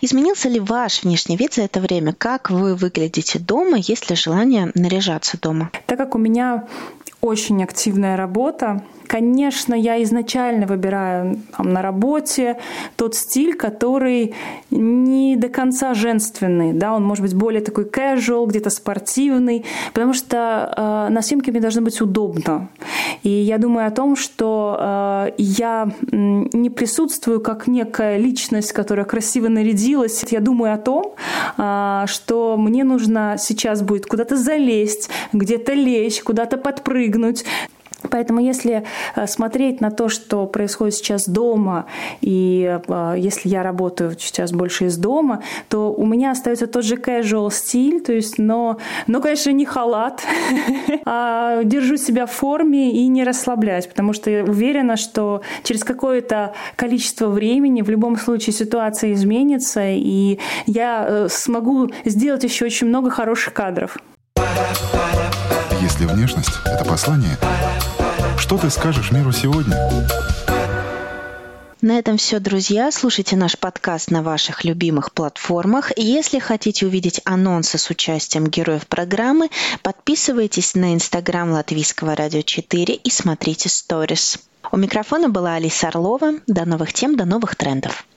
Изменился 0.02 0.50
ли 0.50 0.60
ваш 0.60 1.04
внешний 1.04 1.38
вид 1.38 1.54
за 1.54 1.64
это 1.64 1.80
время? 1.80 2.14
Как 2.18 2.50
вы 2.50 2.76
выглядите 2.76 3.40
дома? 3.40 3.78
Есть 3.78 4.10
ли 4.10 4.16
желание 4.16 4.72
наряжаться 4.74 5.40
дома? 5.40 5.70
Так 5.86 5.98
как 5.98 6.16
у 6.16 6.18
меня 6.18 6.68
очень 7.22 7.64
активная 7.64 8.18
работа, 8.18 8.84
Конечно, 9.12 9.74
я 9.74 10.02
изначально 10.04 10.66
выбираю 10.66 11.36
там, 11.58 11.74
на 11.74 11.82
работе 11.82 12.58
тот 12.96 13.14
стиль, 13.14 13.56
который 13.56 14.34
не 14.70 15.36
до 15.36 15.50
конца 15.50 15.94
женственный, 15.94 16.72
да, 16.72 16.94
он 16.96 17.04
может 17.04 17.22
быть 17.22 17.34
более 17.34 17.62
такой 17.62 17.84
casual, 17.84 18.48
где-то 18.48 18.70
спортивный, 18.70 19.66
потому 19.92 20.14
что 20.14 20.74
э, 20.78 21.14
на 21.14 21.22
съемке 21.22 21.52
мне 21.52 21.60
должно 21.60 21.82
быть 21.82 22.00
удобно. 22.00 22.70
И 23.24 23.30
я 23.30 23.58
думаю 23.58 23.88
о 23.88 23.92
том, 23.92 24.16
что 24.16 24.78
э, 24.80 25.32
я 25.38 25.92
не 26.12 26.70
присутствую 26.70 27.40
как 27.40 27.68
некая 27.68 28.18
личность, 28.18 28.74
которая 28.74 29.06
красиво 29.06 29.48
нарядилась. 29.48 30.24
Я 30.30 30.40
думаю 30.40 30.74
о 30.74 30.78
том, 30.78 31.16
э, 31.58 32.04
что 32.08 32.58
мне 32.58 32.84
нужно 32.84 33.36
сейчас 33.38 33.82
будет 33.82 34.06
куда-то 34.06 34.38
залезть, 34.38 35.10
где-то 35.34 35.74
лечь, 35.74 36.22
куда-то 36.24 36.58
подпрыгнуть. 36.58 37.46
Поэтому 38.12 38.40
если 38.40 38.84
э, 39.16 39.28
смотреть 39.28 39.82
на 39.82 39.90
то, 39.90 40.10
что 40.10 40.46
происходит 40.46 40.96
сейчас 40.96 41.28
дома, 41.28 41.86
и 42.22 42.80
э, 42.88 43.16
если 43.18 43.50
я 43.50 43.64
работаю 43.64 44.16
сейчас 44.20 44.52
больше 44.52 44.86
из 44.86 44.98
дома, 44.98 45.42
то 45.70 45.92
у 45.92 46.06
меня 46.06 46.32
остается 46.32 46.68
тот 46.68 46.84
же 46.84 46.96
casual 46.96 47.52
стиль, 47.52 48.02
то 48.02 48.14
есть, 48.14 48.38
но, 48.38 48.78
но 49.08 49.22
конечно, 49.22 49.52
не 49.52 49.66
халат, 49.66 50.22
а 51.06 51.64
держу 51.64 51.98
себя 51.98 52.26
в 52.26 52.32
форме 52.32 52.92
и 52.92 53.08
не 53.08 53.24
расслабляюсь, 53.24 53.88
потому 53.88 54.14
что 54.14 54.30
я 54.30 54.44
уверена, 54.44 54.98
что 54.98 55.42
через 55.64 55.84
какое-то 55.84 56.54
количество 56.76 57.28
времени 57.28 57.82
в 57.82 57.90
любом 57.90 58.18
случае 58.18 58.54
ситуация 58.54 59.14
изменится, 59.14 59.82
и 59.88 60.40
я 60.66 61.06
э, 61.08 61.28
смогу 61.30 61.90
сделать 62.06 62.44
еще 62.44 62.66
очень 62.66 62.88
много 62.88 63.10
хороших 63.10 63.54
кадров. 63.54 63.98
Если 65.82 66.06
внешность— 66.06 66.52
это 66.66 66.86
послание, 66.86 67.38
что 68.52 68.58
ты 68.58 68.70
скажешь 68.70 69.12
миру 69.12 69.32
сегодня? 69.32 69.78
На 71.82 71.98
этом 71.98 72.18
все, 72.18 72.40
друзья. 72.40 72.92
Слушайте 72.92 73.38
наш 73.38 73.58
подкаст 73.58 74.12
на 74.12 74.24
ваших 74.24 74.66
любимых 74.66 75.14
платформах. 75.14 75.98
Если 75.98 76.38
хотите 76.38 76.86
увидеть 76.86 77.22
анонсы 77.24 77.78
с 77.78 77.90
участием 77.90 78.48
героев 78.48 78.88
программы, 78.88 79.50
подписывайтесь 79.84 80.76
на 80.76 80.94
инстаграм 80.94 81.50
Латвийского 81.50 82.14
радио 82.14 82.42
4 82.42 82.94
и 82.94 83.10
смотрите 83.10 83.70
сторис. 83.70 84.38
У 84.70 84.76
микрофона 84.76 85.30
была 85.30 85.56
Алиса 85.56 85.88
Орлова. 85.88 86.34
До 86.46 86.66
новых 86.66 86.92
тем, 86.92 87.16
до 87.16 87.24
новых 87.24 87.56
трендов. 87.56 88.06